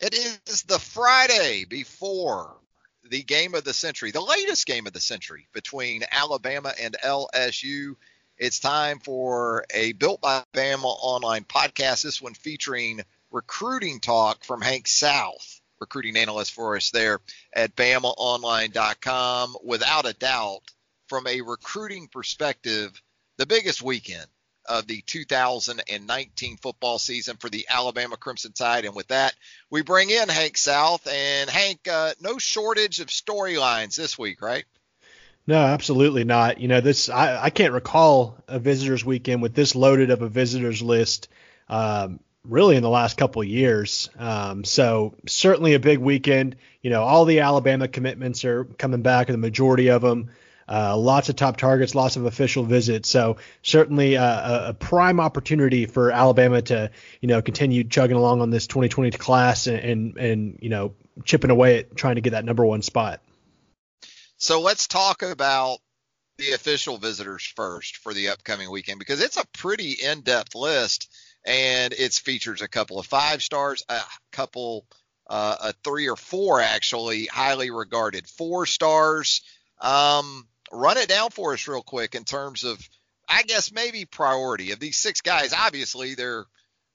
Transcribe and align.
It 0.00 0.14
is 0.14 0.62
the 0.62 0.78
Friday 0.78 1.66
before 1.66 2.56
the 3.10 3.22
game 3.22 3.54
of 3.54 3.64
the 3.64 3.74
century, 3.74 4.12
the 4.12 4.22
latest 4.22 4.66
game 4.66 4.86
of 4.86 4.94
the 4.94 5.00
century 5.00 5.46
between 5.52 6.04
Alabama 6.10 6.72
and 6.80 6.96
LSU. 7.04 7.96
It's 8.38 8.60
time 8.60 9.00
for 9.00 9.66
a 9.74 9.92
Built 9.92 10.22
by 10.22 10.42
Bama 10.54 10.84
online 10.86 11.44
podcast. 11.44 12.02
This 12.02 12.22
one 12.22 12.32
featuring 12.32 13.02
recruiting 13.30 14.00
talk 14.00 14.42
from 14.42 14.62
Hank 14.62 14.88
South, 14.88 15.60
recruiting 15.80 16.16
analyst 16.16 16.54
for 16.54 16.76
us 16.76 16.90
there 16.92 17.20
at 17.52 17.76
BamaOnline.com. 17.76 19.56
Without 19.62 20.06
a 20.06 20.14
doubt, 20.14 20.62
from 21.08 21.26
a 21.26 21.42
recruiting 21.42 22.08
perspective, 22.08 22.90
the 23.36 23.44
biggest 23.44 23.82
weekend 23.82 24.26
of 24.66 24.86
the 24.86 25.02
2019 25.06 26.56
football 26.58 26.98
season 26.98 27.36
for 27.36 27.48
the 27.48 27.66
Alabama 27.68 28.16
Crimson 28.16 28.52
Tide. 28.52 28.84
And 28.84 28.94
with 28.94 29.08
that, 29.08 29.34
we 29.70 29.82
bring 29.82 30.10
in 30.10 30.28
Hank 30.28 30.56
South. 30.56 31.06
And 31.06 31.50
Hank, 31.50 31.88
uh, 31.90 32.12
no 32.20 32.38
shortage 32.38 33.00
of 33.00 33.08
storylines 33.08 33.96
this 33.96 34.18
week, 34.18 34.42
right? 34.42 34.64
No, 35.46 35.58
absolutely 35.58 36.24
not. 36.24 36.60
You 36.60 36.68
know, 36.68 36.80
this 36.80 37.08
I, 37.08 37.44
I 37.44 37.50
can't 37.50 37.72
recall 37.72 38.36
a 38.46 38.58
visitors 38.58 39.04
weekend 39.04 39.42
with 39.42 39.54
this 39.54 39.74
loaded 39.74 40.10
of 40.10 40.22
a 40.22 40.28
visitors 40.28 40.82
list. 40.82 41.28
Um, 41.68 42.20
really 42.44 42.76
in 42.76 42.82
the 42.82 42.90
last 42.90 43.16
couple 43.16 43.42
years. 43.44 44.08
Um, 44.18 44.64
so 44.64 45.14
certainly 45.26 45.74
a 45.74 45.80
big 45.80 45.98
weekend. 45.98 46.56
You 46.82 46.90
know, 46.90 47.02
all 47.02 47.24
the 47.24 47.40
Alabama 47.40 47.88
commitments 47.88 48.44
are 48.44 48.64
coming 48.64 49.02
back, 49.02 49.28
and 49.28 49.34
the 49.34 49.46
majority 49.46 49.88
of 49.88 50.02
them. 50.02 50.30
Uh, 50.70 50.96
lots 50.96 51.28
of 51.28 51.34
top 51.34 51.56
targets, 51.56 51.96
lots 51.96 52.14
of 52.14 52.26
official 52.26 52.62
visits. 52.62 53.08
So 53.08 53.38
certainly 53.60 54.14
a, 54.14 54.68
a, 54.68 54.74
prime 54.74 55.18
opportunity 55.18 55.86
for 55.86 56.12
Alabama 56.12 56.62
to, 56.62 56.92
you 57.20 57.26
know, 57.26 57.42
continue 57.42 57.82
chugging 57.82 58.16
along 58.16 58.40
on 58.40 58.50
this 58.50 58.68
2020 58.68 59.10
class 59.18 59.66
and, 59.66 59.78
and, 59.80 60.16
and 60.16 60.58
you 60.62 60.68
know 60.68 60.94
chipping 61.24 61.50
away 61.50 61.80
at 61.80 61.96
trying 61.96 62.14
to 62.14 62.20
get 62.20 62.30
that 62.30 62.44
number 62.44 62.64
one 62.64 62.82
spot. 62.82 63.20
So 64.36 64.60
let's 64.60 64.86
talk 64.86 65.22
about 65.22 65.78
the 66.38 66.52
official 66.52 66.98
visitors 66.98 67.44
first 67.56 67.96
for 67.96 68.14
the 68.14 68.28
upcoming 68.28 68.70
weekend 68.70 69.00
because 69.00 69.20
it's 69.20 69.36
a 69.36 69.46
pretty 69.48 69.90
in-depth 69.92 70.54
list 70.54 71.10
and 71.44 71.92
it 71.92 72.12
features 72.14 72.62
a 72.62 72.68
couple 72.68 72.98
of 72.98 73.06
five 73.06 73.42
stars, 73.42 73.82
a 73.88 74.00
couple, 74.30 74.86
uh, 75.28 75.56
a 75.60 75.72
three 75.84 76.08
or 76.08 76.16
four 76.16 76.60
actually 76.60 77.26
highly 77.26 77.70
regarded 77.70 78.28
four 78.28 78.66
stars. 78.66 79.42
Um, 79.80 80.46
run 80.70 80.98
it 80.98 81.08
down 81.08 81.30
for 81.30 81.52
us 81.52 81.66
real 81.68 81.82
quick 81.82 82.14
in 82.14 82.24
terms 82.24 82.64
of, 82.64 82.78
I 83.28 83.42
guess 83.42 83.72
maybe 83.72 84.04
priority 84.04 84.72
of 84.72 84.80
these 84.80 84.96
six 84.96 85.20
guys. 85.20 85.52
Obviously, 85.52 86.14
they're 86.14 86.44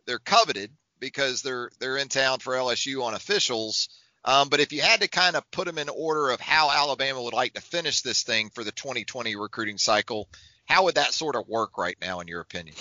they're 0.06 0.20
coveted 0.20 0.72
because 1.00 1.42
they're 1.42 1.70
they're 1.80 1.98
in 1.98 2.08
town 2.08 2.40
for 2.40 2.53
LSU 2.53 3.03
on 3.03 3.14
officials. 3.14 3.90
Um, 4.23 4.50
but 4.50 4.59
if 4.59 4.73
you 4.73 4.81
had 4.81 5.02
to 5.02 5.08
kind 5.08 5.36
of 5.36 5.50
put 5.52 5.68
them 5.68 5.78
in 5.78 5.88
order 5.88 6.31
of 6.31 6.42
how 6.42 6.72
Alabama 6.72 7.22
would 7.22 7.34
like 7.34 7.53
to 7.53 7.62
finish 7.62 8.02
this 8.02 8.23
thing 8.23 8.50
for 8.50 8.63
the 8.63 8.72
2020 8.72 9.36
recruiting 9.36 9.78
cycle, 9.78 10.28
how 10.66 10.86
would 10.86 10.96
that 10.96 11.13
sort 11.13 11.36
of 11.36 11.47
work 11.47 11.78
right 11.78 11.96
now, 12.02 12.22
in 12.22 12.28
your 12.28 12.42
opinion? 12.42 12.75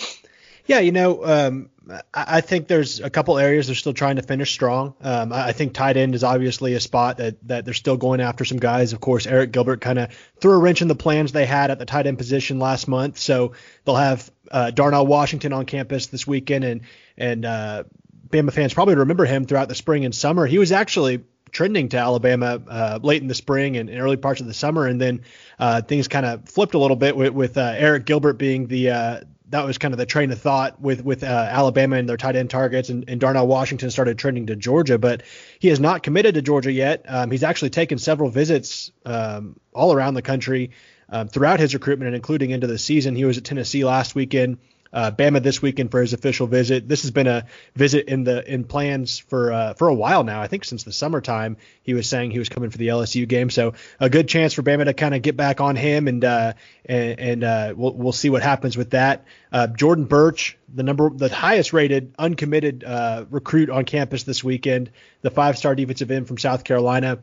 Yeah, 0.67 0.79
you 0.79 0.91
know, 0.91 1.23
um, 1.23 1.69
I, 2.13 2.41
think 2.41 2.67
there's 2.67 2.99
a 2.99 3.09
couple 3.09 3.37
areas 3.37 3.67
they're 3.67 3.75
still 3.75 3.93
trying 3.93 4.15
to 4.15 4.23
finish 4.23 4.51
strong. 4.51 4.95
Um, 5.01 5.31
I, 5.31 5.51
think 5.51 5.73
tight 5.73 5.97
end 5.97 6.15
is 6.15 6.23
obviously 6.23 6.73
a 6.73 6.79
spot 6.79 7.17
that 7.17 7.35
that 7.47 7.65
they're 7.65 7.75
still 7.75 7.97
going 7.97 8.21
after 8.21 8.43
some 8.45 8.57
guys. 8.57 8.91
Of 8.93 8.99
course, 8.99 9.27
Arik 9.27 9.51
Gilbert 9.51 9.81
kind 9.81 9.99
of 9.99 10.11
threw 10.39 10.53
a 10.53 10.57
wrench 10.57 10.81
in 10.81 10.87
the 10.87 10.95
plans 10.95 11.31
they 11.31 11.45
had 11.45 11.69
at 11.69 11.77
the 11.77 11.85
tight 11.85 12.07
end 12.07 12.17
position 12.17 12.57
last 12.57 12.87
month, 12.87 13.19
so 13.19 13.53
they'll 13.83 13.95
have 13.95 14.31
uh, 14.49 14.71
Darnell 14.71 15.05
Washington 15.05 15.53
on 15.53 15.65
campus 15.65 16.07
this 16.07 16.25
weekend, 16.25 16.63
and 16.63 16.81
and 17.17 17.45
uh, 17.45 17.83
Bama 18.29 18.51
fans 18.51 18.73
probably 18.73 18.95
remember 18.95 19.25
him 19.25 19.45
throughout 19.45 19.69
the 19.69 19.75
spring 19.75 20.05
and 20.05 20.15
summer. 20.15 20.47
He 20.47 20.57
was 20.57 20.71
actually 20.71 21.23
trending 21.51 21.89
to 21.89 21.97
Alabama 21.97 22.61
uh, 22.67 22.99
late 23.01 23.21
in 23.21 23.27
the 23.27 23.35
spring 23.35 23.77
and, 23.77 23.89
early 23.89 24.17
parts 24.17 24.41
of 24.41 24.47
the 24.47 24.53
summer, 24.53 24.87
and 24.87 24.99
then 24.99 25.21
uh, 25.59 25.81
things 25.81 26.07
kind 26.07 26.25
of 26.25 26.49
flipped 26.49 26.73
a 26.73 26.79
little 26.79 26.97
bit 26.97 27.15
with, 27.15 27.33
with 27.33 27.57
uh, 27.57 27.73
Arik 27.75 28.05
Gilbert 28.05 28.33
being 28.33 28.67
the 28.67 28.89
uh, 28.89 29.21
that 29.49 29.65
was 29.65 29.77
kind 29.77 29.93
of 29.93 29.97
the 29.97 30.05
train 30.05 30.31
of 30.31 30.41
thought 30.41 30.81
with 30.81 31.03
with 31.03 31.23
uh, 31.23 31.27
Alabama 31.27 31.97
and 31.97 32.09
their 32.09 32.17
tight 32.17 32.35
end 32.35 32.49
targets, 32.49 32.89
and, 32.89 33.05
and, 33.07 33.19
Darnell 33.19 33.47
Washington 33.47 33.91
started 33.91 34.17
trending 34.17 34.47
to 34.47 34.55
Georgia, 34.55 34.97
but 34.97 35.23
he 35.59 35.67
has 35.69 35.79
not 35.79 36.03
committed 36.03 36.35
to 36.35 36.41
Georgia 36.41 36.71
yet. 36.71 37.05
Um, 37.07 37.31
he's 37.31 37.43
actually 37.43 37.69
taken 37.69 37.97
several 37.97 38.29
visits 38.29 38.91
um, 39.05 39.59
all 39.73 39.93
around 39.93 40.15
the 40.15 40.21
country 40.21 40.71
um, 41.09 41.27
throughout 41.27 41.59
his 41.59 41.73
recruitment, 41.73 42.07
and 42.07 42.15
including 42.15 42.51
into 42.51 42.67
the 42.67 42.77
season. 42.77 43.15
He 43.15 43.25
was 43.25 43.37
at 43.37 43.43
Tennessee 43.43 43.85
last 43.85 44.15
weekend 44.15 44.57
uh, 44.95 45.11
Bama 45.11 45.43
this 45.43 45.61
weekend 45.61 45.91
for 45.91 45.99
his 45.99 46.13
official 46.13 46.47
visit. 46.47 46.87
This 46.87 47.01
has 47.01 47.11
been 47.11 47.27
a 47.27 47.45
visit 47.75 48.07
in 48.07 48.23
the 48.23 48.49
in 48.51 48.63
plans 48.63 49.19
for 49.19 49.51
uh, 49.51 49.73
for 49.73 49.89
a 49.89 49.93
while 49.93 50.23
now. 50.23 50.41
I 50.41 50.47
think 50.47 50.63
since 50.63 50.83
the 50.83 50.93
summertime 50.93 51.57
he 51.83 51.93
was 51.93 52.07
saying 52.07 52.31
he 52.31 52.39
was 52.39 52.47
coming 52.47 52.69
for 52.69 52.77
the 52.77 52.87
LSU 52.87 53.27
game. 53.27 53.49
So 53.49 53.73
a 53.99 54.09
good 54.09 54.29
chance 54.29 54.53
for 54.53 54.63
Bama 54.63 54.85
to 54.85 54.93
kind 54.93 55.13
of 55.13 55.21
get 55.21 55.35
back 55.35 55.59
on 55.59 55.75
him 55.75 56.07
and 56.07 56.23
uh, 56.23 56.53
and, 56.85 57.19
and 57.19 57.43
uh, 57.43 57.73
we'll 57.75 57.93
we'll 57.93 58.11
see 58.13 58.29
what 58.29 58.41
happens 58.41 58.77
with 58.77 58.91
that. 58.91 59.25
Uh, 59.51 59.67
Jordan 59.67 60.05
Burch, 60.05 60.57
the 60.73 60.83
number 60.83 61.09
the 61.09 61.27
highest 61.27 61.73
rated 61.73 62.15
uncommitted 62.17 62.85
uh, 62.85 63.25
recruit 63.29 63.69
on 63.69 63.83
campus 63.83 64.23
this 64.23 64.43
weekend, 64.45 64.91
the 65.21 65.29
five 65.29 65.57
star 65.57 65.75
defensive 65.75 66.09
end 66.09 66.27
from 66.27 66.37
South 66.37 66.63
Carolina. 66.63 67.19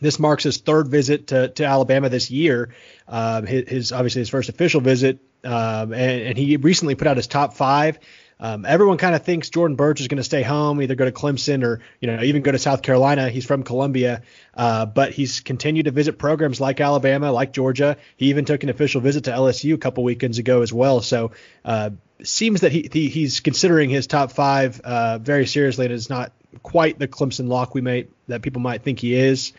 This 0.00 0.18
marks 0.18 0.44
his 0.44 0.58
third 0.58 0.88
visit 0.88 1.28
to, 1.28 1.48
to 1.48 1.64
Alabama 1.64 2.08
this 2.08 2.30
year. 2.30 2.74
Um, 3.08 3.46
his, 3.46 3.68
his, 3.68 3.92
obviously 3.92 4.20
his 4.20 4.28
first 4.28 4.48
official 4.48 4.80
visit, 4.80 5.18
um, 5.44 5.92
and, 5.92 6.22
and, 6.22 6.38
he 6.38 6.56
recently 6.56 6.94
put 6.94 7.06
out 7.06 7.16
his 7.16 7.26
top 7.26 7.54
five. 7.54 7.98
Um, 8.38 8.64
everyone 8.64 8.96
kind 8.96 9.14
of 9.14 9.22
thinks 9.22 9.50
Jordan 9.50 9.76
Burch 9.76 10.00
is 10.00 10.08
going 10.08 10.16
to 10.16 10.24
stay 10.24 10.42
home, 10.42 10.80
either 10.80 10.94
go 10.94 11.04
to 11.04 11.12
Clemson 11.12 11.62
or 11.62 11.80
you 12.00 12.08
know 12.08 12.22
even 12.22 12.40
go 12.42 12.50
to 12.50 12.58
South 12.58 12.80
Carolina. 12.80 13.28
He's 13.28 13.44
from 13.44 13.62
Columbia, 13.62 14.22
uh, 14.54 14.86
but 14.86 15.12
he's 15.12 15.40
continued 15.40 15.84
to 15.84 15.90
visit 15.90 16.18
programs 16.18 16.58
like 16.58 16.80
Alabama, 16.80 17.32
like 17.32 17.52
Georgia. 17.52 17.98
He 18.16 18.26
even 18.26 18.46
took 18.46 18.62
an 18.62 18.70
official 18.70 19.02
visit 19.02 19.24
to 19.24 19.30
LSU 19.30 19.74
a 19.74 19.78
couple 19.78 20.04
weekends 20.04 20.38
ago 20.38 20.62
as 20.62 20.72
well. 20.72 21.02
So 21.02 21.32
uh, 21.66 21.90
seems 22.22 22.62
that 22.62 22.72
he, 22.72 22.88
he, 22.90 23.08
he's 23.08 23.40
considering 23.40 23.90
his 23.90 24.06
top 24.06 24.32
five 24.32 24.80
uh, 24.80 25.18
very 25.18 25.46
seriously, 25.46 25.84
and 25.84 25.94
it's 25.94 26.08
not 26.08 26.32
quite 26.62 26.98
the 26.98 27.08
Clemson 27.08 27.48
lock 27.48 27.74
we 27.74 27.82
may 27.82 28.06
that 28.28 28.40
people 28.40 28.62
might 28.62 28.82
think 28.82 29.00
he 29.00 29.14
is. 29.14 29.52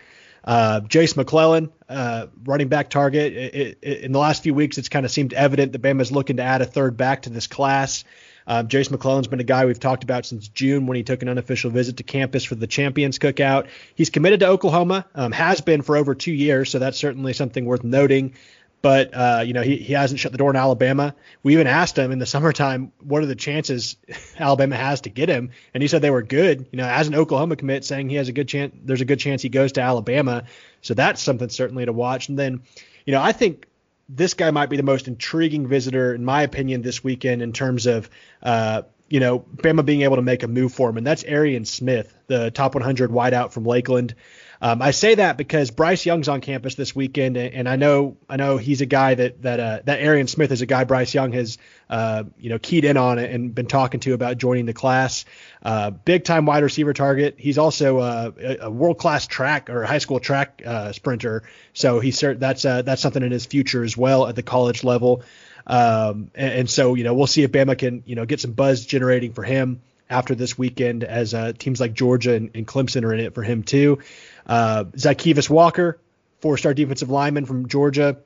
Uh, 0.44 0.80
Jase 0.82 1.16
McClellan, 1.16 1.72
uh, 1.88 2.28
running 2.44 2.68
back 2.68 2.90
target. 2.90 3.34
It, 3.34 3.78
it, 3.82 4.00
in 4.02 4.12
the 4.12 4.20
last 4.20 4.44
few 4.44 4.54
weeks, 4.54 4.78
it's 4.78 4.90
kind 4.90 5.06
of 5.06 5.12
seemed 5.12 5.34
evident 5.34 5.74
that 5.74 5.82
Bama's 5.82 6.12
looking 6.12 6.38
to 6.38 6.44
add 6.44 6.62
a 6.62 6.66
third 6.66 6.98
back 6.98 7.24
to 7.24 7.30
this 7.30 7.48
class. 7.48 8.04
Um, 8.48 8.68
Jase 8.68 8.90
McClellan's 8.90 9.28
been 9.28 9.40
a 9.40 9.44
guy 9.44 9.66
we've 9.66 9.80
talked 9.80 10.04
about 10.04 10.26
since 10.26 10.48
June 10.48 10.88
when 10.88 10.98
he 10.98 11.04
took 11.04 11.22
an 11.22 11.30
unofficial 11.30 11.70
visit 11.70 11.98
to 11.98 12.04
campus 12.04 12.44
for 12.44 12.56
the 12.56 12.66
Champions 12.66 13.20
Cookout. 13.20 13.68
He's 13.94 14.10
committed 14.10 14.40
to 14.40 14.48
Oklahoma, 14.48 15.06
um, 15.14 15.32
has 15.32 15.62
been 15.62 15.84
for 15.84 15.96
over 15.96 16.16
two 16.16 16.34
years, 16.34 16.72
so 16.72 16.80
that's 16.80 16.98
certainly 16.98 17.34
something 17.34 17.66
worth 17.66 17.84
noting 17.84 18.34
but 18.82 19.14
uh, 19.14 19.44
you 19.46 19.54
know 19.54 19.62
he, 19.62 19.78
he 19.78 19.94
hasn't 19.94 20.20
shut 20.20 20.32
the 20.32 20.38
door 20.38 20.50
in 20.50 20.56
Alabama. 20.56 21.16
We 21.44 21.54
even 21.54 21.68
asked 21.68 21.98
him 21.98 22.12
in 22.12 22.20
the 22.20 22.26
summertime 22.28 22.92
what 23.00 23.22
are 23.22 23.28
the 23.28 23.36
chances 23.36 23.98
Alabama 24.40 24.76
has 24.76 25.02
to 25.02 25.10
get 25.10 25.30
him, 25.30 25.52
and 25.74 25.84
he 25.84 25.88
said 25.88 26.02
they 26.02 26.12
were 26.12 26.24
good. 26.24 26.68
You 26.72 26.78
know, 26.78 26.88
as 26.88 27.08
an 27.08 27.16
Oklahoma 27.16 27.56
commit, 27.56 27.86
saying 27.86 28.10
he 28.10 28.16
has 28.16 28.30
a 28.30 28.34
good 28.34 28.48
chance. 28.48 28.76
There's 28.84 29.02
a 29.02 29.06
good 29.06 29.20
chance 29.20 29.42
he 29.42 29.50
goes 29.50 29.74
to 29.74 29.82
Alabama, 29.82 30.44
so 30.82 30.94
that's 30.94 31.22
something 31.22 31.50
certainly 31.50 31.86
to 31.86 31.94
watch. 31.94 32.30
And 32.30 32.38
then, 32.38 32.62
you 33.06 33.14
know, 33.14 33.22
I 33.22 33.32
think 33.32 33.68
this 34.10 34.34
guy 34.34 34.52
might 34.52 34.70
be 34.70 34.78
the 34.78 34.84
most 34.84 35.08
intriguing 35.08 35.68
visitor 35.68 36.14
in 36.14 36.26
my 36.26 36.44
opinion 36.44 36.82
this 36.82 37.04
weekend 37.04 37.42
in 37.42 37.54
terms 37.54 37.86
of. 37.86 38.10
Uh, 38.42 38.84
you 39.10 39.20
know, 39.20 39.40
Bama 39.40 39.86
being 39.86 40.04
able 40.04 40.16
to 40.16 40.22
make 40.22 40.42
a 40.42 40.48
move 40.48 40.74
for 40.74 40.90
him, 40.90 40.96
and 40.96 41.06
that's 41.06 41.26
Arian 41.26 41.66
Smith, 41.66 42.14
the 42.28 42.50
top 42.50 42.76
100 42.76 43.12
wideout 43.12 43.52
from 43.52 43.66
Lakeland. 43.66 44.16
Um, 44.64 44.80
I 44.80 44.92
say 44.92 45.16
that 45.16 45.38
because 45.38 45.72
Bryce 45.72 46.06
Young's 46.06 46.30
on 46.30 46.40
campus 46.40 46.76
this 46.76 46.96
weekend, 46.96 47.36
and 47.36 47.68
I 47.68 47.78
know 47.78 48.18
I 48.30 48.36
know 48.36 48.58
he's 48.58 48.82
a 48.82 48.86
guy 48.86 49.16
that 49.16 49.42
that 49.42 49.60
uh, 49.60 49.80
that 49.86 50.02
Arian 50.02 50.28
Smith 50.28 50.52
is 50.52 50.62
a 50.62 50.68
guy 50.68 50.84
Bryce 50.84 51.16
Young 51.16 51.32
has 51.32 51.58
uh, 51.90 52.26
you 52.38 52.52
know 52.52 52.60
keyed 52.60 52.86
in 52.86 52.96
on 52.96 53.18
and 53.18 53.56
been 53.56 53.66
talking 53.66 54.00
to 54.02 54.14
about 54.14 54.38
joining 54.38 54.68
the 54.68 54.74
class. 54.74 55.26
Uh, 55.64 55.90
big 55.90 56.24
time 56.26 56.46
wide 56.46 56.62
receiver 56.62 56.94
target. 56.94 57.36
He's 57.40 57.58
also 57.58 58.00
a, 58.02 58.58
a 58.62 58.70
world 58.70 59.00
class 59.00 59.26
track 59.26 59.72
or 59.72 59.84
high 59.84 59.98
school 59.98 60.20
track 60.20 60.62
uh, 60.64 60.92
sprinter, 60.92 61.42
so 61.74 62.00
he's 62.00 62.20
that's 62.20 62.64
uh, 62.64 62.84
that's 62.84 63.02
something 63.02 63.24
in 63.24 63.32
his 63.32 63.48
future 63.48 63.84
as 63.84 63.98
well 63.98 64.28
at 64.28 64.36
the 64.36 64.44
college 64.44 64.84
level. 64.84 65.24
Um, 65.66 66.30
and, 66.36 66.54
and 66.54 66.70
so 66.70 66.94
you 66.94 67.04
know 67.04 67.16
we'll 67.16 67.26
see 67.26 67.42
if 67.42 67.52
Bama 67.52 67.80
can 67.80 68.04
you 68.06 68.16
know 68.16 68.26
get 68.26 68.40
some 68.40 68.52
buzz 68.52 68.86
generating 68.86 69.34
for 69.34 69.44
him 69.44 69.82
after 70.12 70.36
this 70.36 70.58
weekend, 70.58 71.04
as 71.04 71.34
uh, 71.34 71.54
teams 71.58 71.80
like 71.80 71.94
Georgia 71.94 72.34
and, 72.34 72.52
and, 72.54 72.68
Clemson 72.68 73.06
are 73.06 73.14
in 73.14 73.22
it 73.22 73.34
for 73.34 73.44
him 73.44 73.64
too. 73.64 74.00
Uh, 74.46 74.86
Zykeivous 74.86 75.50
Walker, 75.50 76.00
four-star 76.40 76.74
defensive 76.74 77.10
lineman 77.10 77.46
from 77.46 77.68
Georgia. 77.68 78.18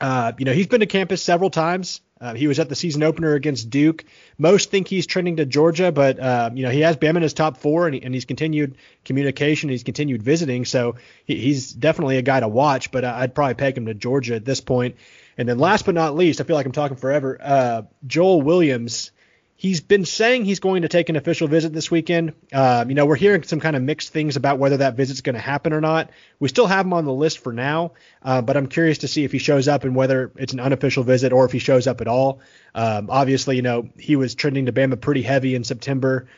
Uh, 0.00 0.32
you 0.38 0.44
know, 0.44 0.52
he's 0.52 0.66
been 0.66 0.80
to 0.80 0.86
campus 0.86 1.22
several 1.22 1.50
times. 1.50 2.00
Uh, 2.18 2.34
he 2.34 2.46
was 2.46 2.58
at 2.58 2.68
the 2.70 2.74
season 2.74 3.02
opener 3.02 3.34
against 3.34 3.68
Duke. 3.68 4.04
Most 4.38 4.70
think 4.70 4.88
he's 4.88 5.06
trending 5.06 5.36
to 5.36 5.44
Georgia, 5.44 5.92
but 5.92 6.18
uh, 6.18 6.50
you 6.54 6.62
know 6.62 6.70
he 6.70 6.80
has 6.80 6.96
Bama 6.96 7.16
in 7.16 7.22
his 7.22 7.34
top 7.34 7.58
four, 7.58 7.86
and, 7.86 7.94
he, 7.94 8.02
and 8.02 8.14
he's 8.14 8.24
continued 8.24 8.78
communication. 9.04 9.68
He's 9.68 9.82
continued 9.82 10.22
visiting, 10.22 10.64
so 10.64 10.96
he, 11.26 11.36
he's 11.36 11.72
definitely 11.72 12.16
a 12.16 12.22
guy 12.22 12.40
to 12.40 12.48
watch. 12.48 12.90
But 12.90 13.04
I'd 13.04 13.34
probably 13.34 13.54
peg 13.54 13.76
him 13.76 13.86
to 13.86 13.94
Georgia 13.94 14.34
at 14.34 14.46
this 14.46 14.62
point. 14.62 14.96
And 15.36 15.46
then 15.46 15.58
last 15.58 15.84
but 15.84 15.94
not 15.94 16.16
least, 16.16 16.40
I 16.40 16.44
feel 16.44 16.56
like 16.56 16.64
I'm 16.64 16.72
talking 16.72 16.96
forever. 16.96 17.38
Uh, 17.42 17.82
Joel 18.06 18.40
Williams 18.40 19.10
He's 19.58 19.80
been 19.80 20.04
saying 20.04 20.44
he's 20.44 20.60
going 20.60 20.82
to 20.82 20.88
take 20.88 21.08
an 21.08 21.16
official 21.16 21.48
visit 21.48 21.72
this 21.72 21.90
weekend. 21.90 22.34
Uh, 22.52 22.84
you 22.86 22.94
know, 22.94 23.06
we're 23.06 23.16
hearing 23.16 23.42
some 23.42 23.58
kind 23.58 23.74
of 23.74 23.82
mixed 23.82 24.10
things 24.12 24.36
about 24.36 24.58
whether 24.58 24.76
that 24.78 24.96
visit's 24.96 25.22
going 25.22 25.34
to 25.34 25.40
happen 25.40 25.72
or 25.72 25.80
not. 25.80 26.10
We 26.38 26.48
still 26.48 26.66
have 26.66 26.84
him 26.84 26.92
on 26.92 27.06
the 27.06 27.12
list 27.12 27.38
for 27.38 27.54
now, 27.54 27.92
uh, 28.22 28.42
but 28.42 28.58
I'm 28.58 28.66
curious 28.66 28.98
to 28.98 29.08
see 29.08 29.24
if 29.24 29.32
he 29.32 29.38
shows 29.38 29.66
up 29.66 29.84
and 29.84 29.96
whether 29.96 30.30
it's 30.36 30.52
an 30.52 30.60
unofficial 30.60 31.04
visit 31.04 31.32
or 31.32 31.46
if 31.46 31.52
he 31.52 31.58
shows 31.58 31.86
up 31.86 32.02
at 32.02 32.06
all. 32.06 32.40
Um, 32.74 33.08
obviously, 33.08 33.56
you 33.56 33.62
know, 33.62 33.88
he 33.98 34.14
was 34.16 34.34
trending 34.34 34.66
to 34.66 34.72
Bama 34.72 35.00
pretty 35.00 35.22
heavy 35.22 35.54
in 35.54 35.64
September 35.64 36.28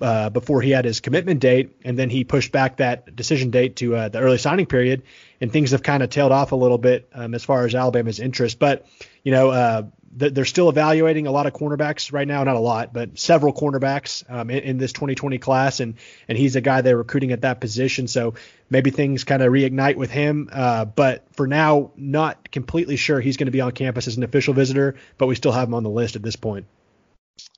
uh, 0.00 0.30
before 0.30 0.60
he 0.60 0.70
had 0.70 0.84
his 0.84 1.00
commitment 1.00 1.40
date, 1.40 1.76
and 1.84 1.98
then 1.98 2.10
he 2.10 2.24
pushed 2.24 2.52
back 2.52 2.76
that 2.76 3.16
decision 3.16 3.50
date 3.50 3.76
to 3.76 3.96
uh, 3.96 4.08
the 4.08 4.18
early 4.18 4.38
signing 4.38 4.66
period, 4.66 5.02
and 5.40 5.50
things 5.50 5.70
have 5.70 5.82
kind 5.82 6.02
of 6.02 6.10
tailed 6.10 6.32
off 6.32 6.52
a 6.52 6.56
little 6.56 6.78
bit 6.78 7.08
um, 7.14 7.34
as 7.34 7.44
far 7.44 7.64
as 7.64 7.74
Alabama's 7.74 8.20
interest. 8.20 8.58
But 8.58 8.86
you 9.22 9.32
know, 9.32 9.50
uh, 9.50 9.82
they're 10.16 10.46
still 10.46 10.70
evaluating 10.70 11.26
a 11.26 11.30
lot 11.30 11.46
of 11.46 11.52
cornerbacks 11.52 12.10
right 12.10 12.26
now, 12.26 12.42
not 12.42 12.56
a 12.56 12.60
lot, 12.60 12.92
but 12.94 13.18
several 13.18 13.52
cornerbacks 13.52 14.24
um, 14.30 14.48
in, 14.48 14.58
in, 14.60 14.78
this 14.78 14.92
2020 14.92 15.38
class, 15.38 15.80
and 15.80 15.94
and 16.26 16.38
he's 16.38 16.56
a 16.56 16.62
guy 16.62 16.80
they're 16.80 16.96
recruiting 16.96 17.32
at 17.32 17.42
that 17.42 17.60
position. 17.60 18.08
So 18.08 18.34
maybe 18.70 18.90
things 18.90 19.24
kind 19.24 19.42
of 19.42 19.52
reignite 19.52 19.96
with 19.96 20.10
him. 20.10 20.48
Uh, 20.50 20.86
but 20.86 21.26
for 21.34 21.46
now, 21.46 21.92
not 21.96 22.50
completely 22.50 22.96
sure 22.96 23.20
he's 23.20 23.36
going 23.36 23.46
to 23.46 23.52
be 23.52 23.60
on 23.60 23.72
campus 23.72 24.08
as 24.08 24.16
an 24.16 24.22
official 24.22 24.54
visitor, 24.54 24.96
but 25.18 25.26
we 25.26 25.34
still 25.34 25.52
have 25.52 25.68
him 25.68 25.74
on 25.74 25.82
the 25.82 25.90
list 25.90 26.16
at 26.16 26.22
this 26.22 26.36
point. 26.36 26.66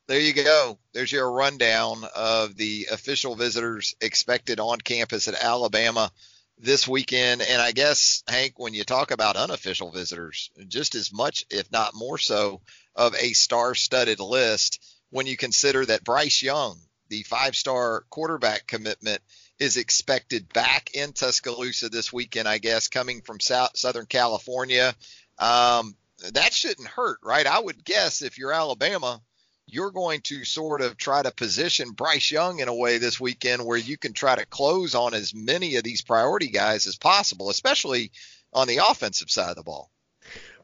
There 0.08 0.18
you 0.18 0.32
go. 0.32 0.78
There's 0.94 1.12
your 1.12 1.30
rundown 1.30 2.02
of 2.16 2.56
the 2.56 2.88
official 2.90 3.36
visitors 3.36 3.94
expected 4.00 4.58
on 4.58 4.78
campus 4.80 5.28
at 5.28 5.40
Alabama 5.40 6.10
this 6.60 6.88
weekend. 6.88 7.42
And 7.42 7.60
I 7.60 7.72
guess, 7.72 8.22
Hank, 8.28 8.54
when 8.56 8.74
you 8.74 8.84
talk 8.84 9.10
about 9.10 9.36
unofficial 9.36 9.90
visitors, 9.90 10.50
just 10.68 10.94
as 10.94 11.12
much, 11.12 11.46
if 11.50 11.70
not 11.72 11.94
more 11.94 12.18
so, 12.18 12.60
of 12.94 13.14
a 13.14 13.32
star 13.32 13.74
studded 13.74 14.20
list 14.20 14.84
when 15.10 15.26
you 15.26 15.36
consider 15.36 15.84
that 15.86 16.04
Bryce 16.04 16.42
Young, 16.42 16.78
the 17.08 17.22
five 17.22 17.56
star 17.56 18.04
quarterback 18.10 18.66
commitment, 18.66 19.20
is 19.58 19.76
expected 19.76 20.52
back 20.52 20.90
in 20.94 21.12
Tuscaloosa 21.12 21.88
this 21.88 22.12
weekend, 22.12 22.46
I 22.46 22.58
guess, 22.58 22.88
coming 22.88 23.22
from 23.22 23.40
South, 23.40 23.76
Southern 23.76 24.06
California. 24.06 24.94
Um, 25.38 25.96
that 26.32 26.52
shouldn't 26.52 26.88
hurt, 26.88 27.18
right? 27.22 27.46
I 27.46 27.58
would 27.58 27.84
guess 27.84 28.22
if 28.22 28.38
you're 28.38 28.52
Alabama, 28.52 29.20
you're 29.70 29.90
going 29.90 30.20
to 30.22 30.44
sort 30.44 30.80
of 30.80 30.96
try 30.96 31.22
to 31.22 31.30
position 31.30 31.90
Bryce 31.90 32.30
Young 32.30 32.60
in 32.60 32.68
a 32.68 32.74
way 32.74 32.98
this 32.98 33.20
weekend 33.20 33.64
where 33.64 33.78
you 33.78 33.98
can 33.98 34.12
try 34.12 34.34
to 34.34 34.46
close 34.46 34.94
on 34.94 35.14
as 35.14 35.34
many 35.34 35.76
of 35.76 35.84
these 35.84 36.02
priority 36.02 36.48
guys 36.48 36.86
as 36.86 36.96
possible, 36.96 37.50
especially 37.50 38.10
on 38.52 38.66
the 38.66 38.78
offensive 38.88 39.30
side 39.30 39.50
of 39.50 39.56
the 39.56 39.62
ball. 39.62 39.90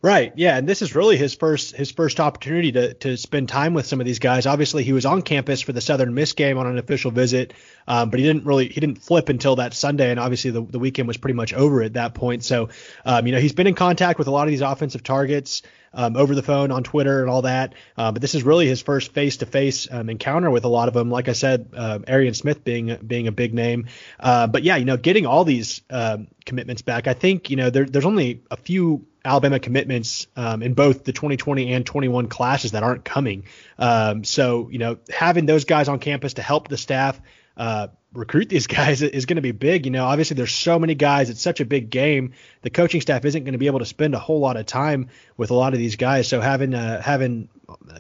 Right. 0.04 0.34
Yeah, 0.36 0.58
and 0.58 0.68
this 0.68 0.82
is 0.82 0.94
really 0.94 1.16
his 1.16 1.34
first 1.34 1.74
his 1.74 1.90
first 1.90 2.20
opportunity 2.20 2.72
to 2.72 2.92
to 2.92 3.16
spend 3.16 3.48
time 3.48 3.72
with 3.72 3.86
some 3.86 4.00
of 4.00 4.06
these 4.06 4.18
guys. 4.18 4.44
Obviously, 4.44 4.84
he 4.84 4.92
was 4.92 5.06
on 5.06 5.22
campus 5.22 5.62
for 5.62 5.72
the 5.72 5.80
Southern 5.80 6.12
Miss 6.12 6.34
game 6.34 6.58
on 6.58 6.66
an 6.66 6.76
official 6.76 7.10
visit, 7.10 7.54
um, 7.88 8.10
but 8.10 8.20
he 8.20 8.26
didn't 8.26 8.44
really 8.44 8.68
he 8.68 8.80
didn't 8.80 8.96
flip 8.96 9.30
until 9.30 9.56
that 9.56 9.72
Sunday, 9.72 10.10
and 10.10 10.20
obviously 10.20 10.50
the, 10.50 10.60
the 10.60 10.78
weekend 10.78 11.08
was 11.08 11.16
pretty 11.16 11.32
much 11.32 11.54
over 11.54 11.82
at 11.82 11.94
that 11.94 12.12
point. 12.12 12.44
So, 12.44 12.68
um, 13.06 13.26
you 13.26 13.32
know, 13.32 13.40
he's 13.40 13.54
been 13.54 13.66
in 13.66 13.74
contact 13.74 14.18
with 14.18 14.28
a 14.28 14.30
lot 14.30 14.42
of 14.42 14.50
these 14.50 14.60
offensive 14.60 15.02
targets 15.02 15.62
um, 15.94 16.18
over 16.18 16.34
the 16.34 16.42
phone, 16.42 16.70
on 16.70 16.82
Twitter, 16.82 17.22
and 17.22 17.30
all 17.30 17.40
that. 17.40 17.74
Uh, 17.96 18.12
but 18.12 18.20
this 18.20 18.34
is 18.34 18.42
really 18.42 18.66
his 18.66 18.82
first 18.82 19.14
face-to-face 19.14 19.88
um, 19.90 20.10
encounter 20.10 20.50
with 20.50 20.64
a 20.64 20.68
lot 20.68 20.88
of 20.88 20.92
them. 20.92 21.10
Like 21.10 21.30
I 21.30 21.32
said, 21.32 21.70
uh, 21.74 22.00
Arian 22.06 22.34
Smith 22.34 22.62
being 22.62 22.94
being 23.06 23.26
a 23.26 23.32
big 23.32 23.54
name. 23.54 23.86
Uh, 24.20 24.48
but 24.48 24.64
yeah, 24.64 24.76
you 24.76 24.84
know, 24.84 24.98
getting 24.98 25.24
all 25.24 25.44
these 25.44 25.80
um, 25.88 26.26
commitments 26.44 26.82
back, 26.82 27.06
I 27.06 27.14
think 27.14 27.48
you 27.48 27.56
know 27.56 27.70
there, 27.70 27.86
there's 27.86 28.04
only 28.04 28.42
a 28.50 28.58
few 28.58 29.06
Alabama 29.25 29.59
commitments 29.59 30.26
um, 30.37 30.62
in 30.62 30.75
both 30.75 31.05
the 31.05 31.12
2020 31.12 31.73
and 31.73 31.87
21 31.87 32.29
classes 32.29 32.73
that 32.73 32.82
aren't 32.82 33.05
coming. 33.05 33.44
Um, 33.79 34.25
so 34.25 34.69
you 34.71 34.79
know, 34.79 34.99
having 35.12 35.47
those 35.47 35.65
guys 35.65 35.88
on 35.88 35.99
campus 35.99 36.35
to 36.35 36.43
help 36.43 36.69
the 36.69 36.76
staff. 36.76 37.21
Uh, 37.56 37.87
recruit 38.15 38.49
these 38.49 38.67
guys 38.69 39.03
is 39.03 39.26
going 39.26 39.37
to 39.37 39.43
be 39.43 39.53
big. 39.53 39.87
You 39.87 39.93
know, 39.93 40.05
obviously 40.05 40.37
there's 40.37 40.53
so 40.53 40.79
many 40.79 40.94
guys. 40.94 41.31
It's 41.31 41.41
such 41.41 41.61
a 41.61 41.65
big 41.65 41.91
game. 41.91 42.32
The 42.62 42.71
coaching 42.71 43.00
staff 43.00 43.25
isn't 43.25 43.44
going 43.44 43.53
to 43.53 43.59
be 43.59 43.67
able 43.67 43.81
to 43.81 43.85
spend 43.85 44.15
a 44.15 44.19
whole 44.19 44.41
lot 44.41 44.56
of 44.56 44.67
time 44.67 45.09
with 45.37 45.50
a 45.50 45.55
lot 45.55 45.73
of 45.73 45.79
these 45.79 45.97
guys. 45.97 46.29
So 46.29 46.41
having 46.41 46.75
uh, 46.75 47.00
having 47.00 47.49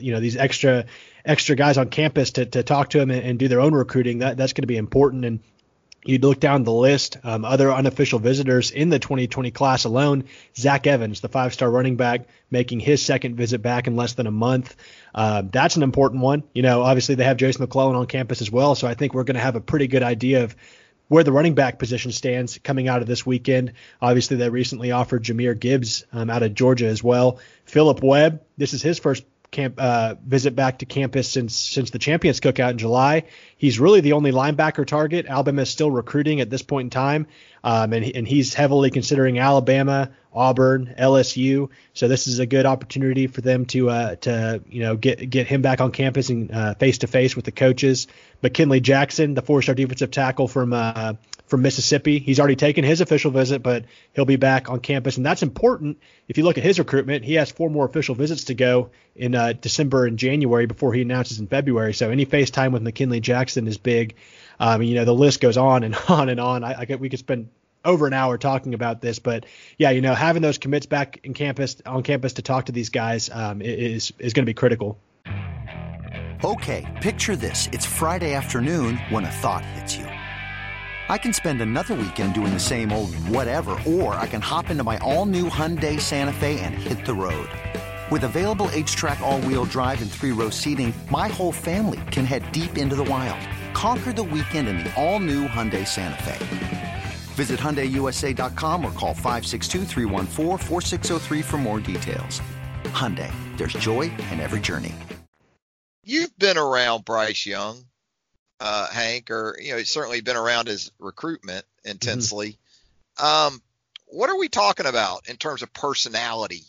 you 0.00 0.12
know 0.12 0.20
these 0.20 0.36
extra 0.36 0.86
extra 1.24 1.56
guys 1.56 1.78
on 1.78 1.88
campus 1.88 2.32
to, 2.32 2.46
to 2.46 2.62
talk 2.62 2.90
to 2.90 2.98
them 2.98 3.10
and, 3.10 3.22
and 3.22 3.38
do 3.38 3.48
their 3.48 3.60
own 3.60 3.74
recruiting 3.74 4.18
that 4.18 4.36
that's 4.36 4.52
going 4.52 4.62
to 4.62 4.68
be 4.68 4.76
important. 4.76 5.24
And 5.24 5.40
you 6.04 6.18
look 6.18 6.40
down 6.40 6.64
the 6.64 6.72
list, 6.72 7.16
um, 7.24 7.44
other 7.44 7.72
unofficial 7.72 8.18
visitors 8.18 8.70
in 8.70 8.90
the 8.90 8.98
2020 8.98 9.50
class 9.50 9.84
alone, 9.84 10.24
Zach 10.56 10.86
Evans, 10.86 11.20
the 11.20 11.28
five 11.28 11.52
star 11.54 11.70
running 11.70 11.96
back, 11.96 12.28
making 12.50 12.80
his 12.80 13.02
second 13.02 13.36
visit 13.36 13.62
back 13.62 13.86
in 13.86 13.96
less 13.96 14.12
than 14.12 14.26
a 14.26 14.30
month. 14.30 14.76
Uh, 15.14 15.42
that's 15.50 15.76
an 15.76 15.82
important 15.82 16.22
one. 16.22 16.42
You 16.52 16.62
know, 16.62 16.82
obviously 16.82 17.14
they 17.14 17.24
have 17.24 17.36
Jase 17.36 17.58
McClellan 17.58 17.96
on 17.96 18.06
campus 18.06 18.42
as 18.42 18.50
well, 18.50 18.74
so 18.74 18.86
I 18.86 18.94
think 18.94 19.14
we're 19.14 19.24
going 19.24 19.36
to 19.36 19.40
have 19.40 19.56
a 19.56 19.60
pretty 19.60 19.86
good 19.86 20.02
idea 20.02 20.44
of 20.44 20.54
where 21.08 21.24
the 21.24 21.32
running 21.32 21.54
back 21.54 21.78
position 21.78 22.12
stands 22.12 22.58
coming 22.58 22.88
out 22.88 23.02
of 23.02 23.06
this 23.06 23.26
weekend. 23.26 23.72
Obviously, 24.00 24.36
they 24.36 24.48
recently 24.48 24.90
offered 24.90 25.22
Jahmyr 25.22 25.58
Gibbs 25.58 26.04
um, 26.12 26.30
out 26.30 26.42
of 26.42 26.54
Georgia 26.54 26.86
as 26.86 27.02
well. 27.02 27.38
Philip 27.64 28.02
Webb, 28.02 28.42
this 28.56 28.72
is 28.72 28.82
his 28.82 28.98
first 28.98 29.24
camp 29.54 29.76
uh, 29.78 30.16
visit 30.26 30.56
back 30.56 30.78
to 30.78 30.86
campus 30.86 31.28
since 31.28 31.54
since 31.54 31.90
the 31.90 31.98
Champions 31.98 32.40
Cookout 32.40 32.72
in 32.72 32.78
July. 32.78 33.24
He's 33.64 33.80
really 33.80 34.02
the 34.02 34.12
only 34.12 34.30
linebacker 34.30 34.86
target. 34.86 35.24
Alabama 35.26 35.62
is 35.62 35.70
still 35.70 35.90
recruiting 35.90 36.42
at 36.42 36.50
this 36.50 36.60
point 36.60 36.84
in 36.84 36.90
time, 36.90 37.26
um, 37.64 37.94
and 37.94 38.04
and 38.04 38.28
he's 38.28 38.52
heavily 38.52 38.90
considering 38.90 39.38
Alabama, 39.38 40.10
Auburn, 40.34 40.94
LSU. 40.98 41.70
So 41.94 42.06
this 42.06 42.26
is 42.26 42.40
a 42.40 42.44
good 42.44 42.66
opportunity 42.66 43.26
for 43.26 43.40
them 43.40 43.64
to 43.64 43.88
uh, 43.88 44.16
to 44.16 44.62
you 44.68 44.80
know 44.80 44.96
get 44.96 45.30
get 45.30 45.46
him 45.46 45.62
back 45.62 45.80
on 45.80 45.92
campus 45.92 46.28
and 46.28 46.50
face 46.78 46.98
to 46.98 47.06
face 47.06 47.36
with 47.36 47.46
the 47.46 47.52
coaches. 47.52 48.06
McKinley 48.42 48.80
Jackson, 48.80 49.32
the 49.32 49.40
four-star 49.40 49.74
defensive 49.74 50.10
tackle 50.10 50.46
from 50.46 50.74
uh, 50.74 51.14
from 51.46 51.62
Mississippi. 51.62 52.18
He's 52.18 52.40
already 52.40 52.56
taken 52.56 52.82
his 52.82 53.00
official 53.00 53.30
visit, 53.30 53.62
but 53.62 53.84
he'll 54.12 54.24
be 54.24 54.34
back 54.34 54.68
on 54.68 54.80
campus, 54.80 55.16
and 55.18 55.24
that's 55.24 55.42
important. 55.44 55.98
If 56.26 56.36
you 56.36 56.42
look 56.42 56.58
at 56.58 56.64
his 56.64 56.80
recruitment, 56.80 57.24
he 57.24 57.34
has 57.34 57.48
four 57.48 57.70
more 57.70 57.84
official 57.84 58.16
visits 58.16 58.44
to 58.44 58.54
go 58.54 58.90
in 59.14 59.36
uh, 59.36 59.52
December 59.52 60.06
and 60.06 60.18
January 60.18 60.66
before 60.66 60.92
he 60.92 61.02
announces 61.02 61.38
in 61.38 61.46
February. 61.46 61.94
So 61.94 62.10
any 62.10 62.24
face 62.24 62.50
time 62.50 62.72
with 62.72 62.82
McKinley 62.82 63.20
Jackson 63.20 63.53
is 63.56 63.78
big. 63.78 64.16
Um, 64.60 64.82
you 64.82 64.94
know, 64.94 65.04
the 65.04 65.14
list 65.14 65.40
goes 65.40 65.56
on 65.56 65.82
and 65.82 65.96
on 66.08 66.28
and 66.28 66.40
on. 66.40 66.64
I, 66.64 66.86
I 66.88 66.94
we 66.96 67.08
could 67.08 67.18
spend 67.18 67.48
over 67.84 68.06
an 68.06 68.12
hour 68.12 68.38
talking 68.38 68.74
about 68.74 69.00
this, 69.00 69.18
but 69.18 69.44
yeah, 69.78 69.90
you 69.90 70.00
know, 70.00 70.14
having 70.14 70.42
those 70.42 70.58
commits 70.58 70.86
back 70.86 71.20
in 71.22 71.34
campus 71.34 71.76
on 71.84 72.02
campus 72.02 72.34
to 72.34 72.42
talk 72.42 72.66
to 72.66 72.72
these 72.72 72.88
guys 72.88 73.30
um, 73.30 73.60
is 73.62 74.12
is 74.18 74.32
going 74.32 74.44
to 74.44 74.50
be 74.50 74.54
critical. 74.54 74.98
Okay, 76.44 76.98
picture 77.02 77.36
this: 77.36 77.68
it's 77.72 77.86
Friday 77.86 78.34
afternoon 78.34 78.96
when 79.10 79.24
a 79.24 79.30
thought 79.30 79.64
hits 79.64 79.96
you. 79.96 80.06
I 81.08 81.18
can 81.18 81.34
spend 81.34 81.60
another 81.60 81.94
weekend 81.94 82.32
doing 82.32 82.54
the 82.54 82.60
same 82.60 82.90
old 82.90 83.14
whatever, 83.28 83.78
or 83.86 84.14
I 84.14 84.26
can 84.26 84.40
hop 84.40 84.70
into 84.70 84.84
my 84.84 84.96
all-new 84.98 85.50
Hyundai 85.50 86.00
Santa 86.00 86.32
Fe 86.32 86.58
and 86.60 86.74
hit 86.74 87.04
the 87.04 87.12
road. 87.12 87.50
With 88.14 88.22
available 88.22 88.68
H-Track 88.70 89.20
all-wheel 89.20 89.64
drive 89.64 90.00
and 90.00 90.08
three-row 90.08 90.50
seating, 90.50 90.94
my 91.10 91.26
whole 91.26 91.50
family 91.50 92.00
can 92.12 92.24
head 92.24 92.52
deep 92.52 92.78
into 92.78 92.94
the 92.94 93.02
wild. 93.02 93.40
Conquer 93.74 94.12
the 94.12 94.22
weekend 94.22 94.68
in 94.68 94.78
the 94.78 94.94
all-new 94.94 95.48
Hyundai 95.48 95.84
Santa 95.84 96.22
Fe. 96.22 97.02
Visit 97.34 97.58
HyundaiUSA.com 97.58 98.84
or 98.84 98.92
call 98.92 99.14
562 99.14 101.42
for 101.42 101.58
more 101.58 101.80
details. 101.80 102.40
Hyundai, 102.84 103.32
there's 103.56 103.72
joy 103.72 104.02
in 104.30 104.38
every 104.38 104.60
journey. 104.60 104.94
You've 106.04 106.38
been 106.38 106.56
around 106.56 107.04
Bryce 107.04 107.44
Young 107.44 107.84
uh, 108.60 108.92
Hank, 108.92 109.32
or 109.32 109.58
you 109.60 109.72
know, 109.72 109.78
he's 109.78 109.90
certainly 109.90 110.20
been 110.20 110.36
around 110.36 110.68
his 110.68 110.92
recruitment 111.00 111.64
intensely. 111.84 112.60
Mm-hmm. 113.18 113.54
Um, 113.54 113.60
what 114.06 114.30
are 114.30 114.38
we 114.38 114.48
talking 114.48 114.86
about 114.86 115.28
in 115.28 115.36
terms 115.36 115.62
of 115.62 115.72
personality 115.72 116.62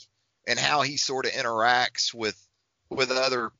and 0.47 0.59
how 0.59 0.81
he 0.81 0.97
sort 0.97 1.25
of 1.25 1.31
interacts 1.31 2.13
with 2.13 2.39
with 2.89 3.11
other 3.11 3.51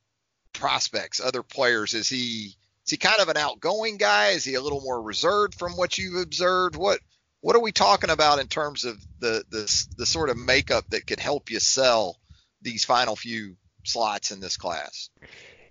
prospects, 0.52 1.20
other 1.20 1.42
players? 1.42 1.94
Is 1.94 2.08
he 2.08 2.54
is 2.84 2.90
he 2.90 2.96
kind 2.96 3.20
of 3.20 3.28
an 3.28 3.36
outgoing 3.36 3.96
guy? 3.96 4.28
Is 4.28 4.44
he 4.44 4.54
a 4.54 4.60
little 4.60 4.80
more 4.80 5.00
reserved 5.00 5.54
from 5.54 5.72
what 5.72 5.98
you've 5.98 6.22
observed? 6.22 6.76
What 6.76 7.00
what 7.40 7.56
are 7.56 7.62
we 7.62 7.72
talking 7.72 8.10
about 8.10 8.38
in 8.38 8.48
terms 8.48 8.84
of 8.84 8.98
the 9.18 9.44
the 9.50 9.86
the 9.96 10.06
sort 10.06 10.30
of 10.30 10.36
makeup 10.36 10.84
that 10.90 11.06
could 11.06 11.20
help 11.20 11.50
you 11.50 11.60
sell 11.60 12.18
these 12.62 12.84
final 12.84 13.16
few 13.16 13.56
slots 13.84 14.30
in 14.30 14.40
this 14.40 14.56
class? 14.56 15.10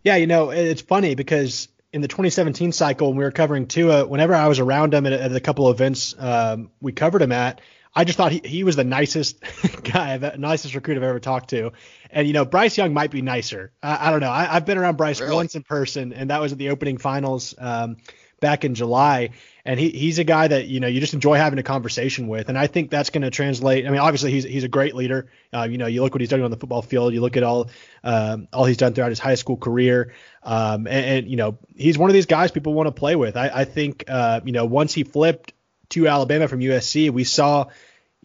Yeah, 0.03 0.17
you 0.17 0.27
know, 0.27 0.51
it's 0.51 0.81
funny 0.81 1.15
because 1.15 1.67
in 1.91 2.01
the 2.01 2.07
2017 2.07 2.71
cycle 2.71 3.07
when 3.07 3.17
we 3.17 3.23
were 3.23 3.31
covering 3.31 3.67
Tua, 3.67 4.05
whenever 4.05 4.35
I 4.35 4.47
was 4.47 4.59
around 4.59 4.93
him 4.93 5.05
at, 5.05 5.13
at 5.13 5.35
a 5.35 5.39
couple 5.39 5.67
of 5.67 5.75
events 5.77 6.13
um, 6.17 6.69
we 6.81 6.91
covered 6.91 7.21
him 7.21 7.31
at, 7.31 7.61
I 7.95 8.03
just 8.03 8.17
thought 8.17 8.33
he, 8.33 8.41
he 8.43 8.63
was 8.63 8.75
the 8.75 8.83
nicest 8.83 9.39
guy, 9.83 10.17
the 10.17 10.37
nicest 10.37 10.75
recruit 10.75 10.97
I've 10.97 11.03
ever 11.03 11.19
talked 11.19 11.51
to. 11.51 11.71
And, 12.11 12.27
you 12.27 12.33
know, 12.33 12.43
Bryce 12.43 12.77
Young 12.77 12.93
might 12.93 13.09
be 13.09 13.21
nicer. 13.21 13.71
I, 13.81 14.07
I 14.07 14.11
don't 14.11 14.19
know. 14.19 14.31
I, 14.31 14.45
have 14.45 14.65
been 14.65 14.77
around 14.77 14.97
Bryce 14.97 15.21
really? 15.21 15.33
once 15.33 15.55
in 15.55 15.63
person, 15.63 16.11
and 16.11 16.29
that 16.29 16.41
was 16.41 16.51
at 16.51 16.57
the 16.57 16.69
opening 16.69 16.97
finals 16.97 17.55
um, 17.57 17.97
back 18.41 18.65
in 18.65 18.75
July. 18.75 19.29
And 19.63 19.79
he, 19.79 19.89
he's 19.89 20.19
a 20.19 20.25
guy 20.25 20.47
that, 20.47 20.67
you 20.67 20.81
know, 20.81 20.87
you 20.87 20.99
just 20.99 21.13
enjoy 21.13 21.37
having 21.37 21.57
a 21.57 21.63
conversation 21.63 22.27
with. 22.27 22.49
And 22.49 22.57
I 22.57 22.67
think 22.67 22.91
that's 22.91 23.09
going 23.09 23.21
to 23.21 23.31
translate. 23.31 23.87
I 23.87 23.89
mean, 23.89 23.99
obviously, 23.99 24.31
he's, 24.31 24.43
he's 24.43 24.65
a 24.65 24.67
great 24.67 24.93
leader. 24.93 25.27
Uh, 25.53 25.63
you 25.63 25.77
know, 25.77 25.87
you 25.87 26.03
look 26.03 26.13
what 26.13 26.21
he's 26.21 26.29
done 26.29 26.41
on 26.41 26.51
the 26.51 26.57
football 26.57 26.81
field, 26.81 27.13
you 27.13 27.21
look 27.21 27.37
at 27.37 27.43
all 27.43 27.69
um, 28.03 28.47
all 28.51 28.65
he's 28.65 28.77
done 28.77 28.93
throughout 28.93 29.09
his 29.09 29.19
high 29.19 29.35
school 29.35 29.57
career. 29.57 30.13
Um, 30.43 30.85
and, 30.85 31.05
and, 31.05 31.27
you 31.29 31.37
know, 31.37 31.57
he's 31.75 31.97
one 31.97 32.09
of 32.09 32.13
these 32.13 32.25
guys 32.27 32.51
people 32.51 32.73
want 32.73 32.87
to 32.87 32.91
play 32.91 33.15
with. 33.15 33.37
I, 33.37 33.49
I 33.53 33.63
think, 33.63 34.03
uh, 34.07 34.41
you 34.43 34.51
know, 34.51 34.65
once 34.65 34.93
he 34.93 35.03
flipped 35.03 35.53
to 35.89 36.07
Alabama 36.07 36.47
from 36.47 36.59
USC, 36.59 37.09
we 37.09 37.23
saw, 37.23 37.67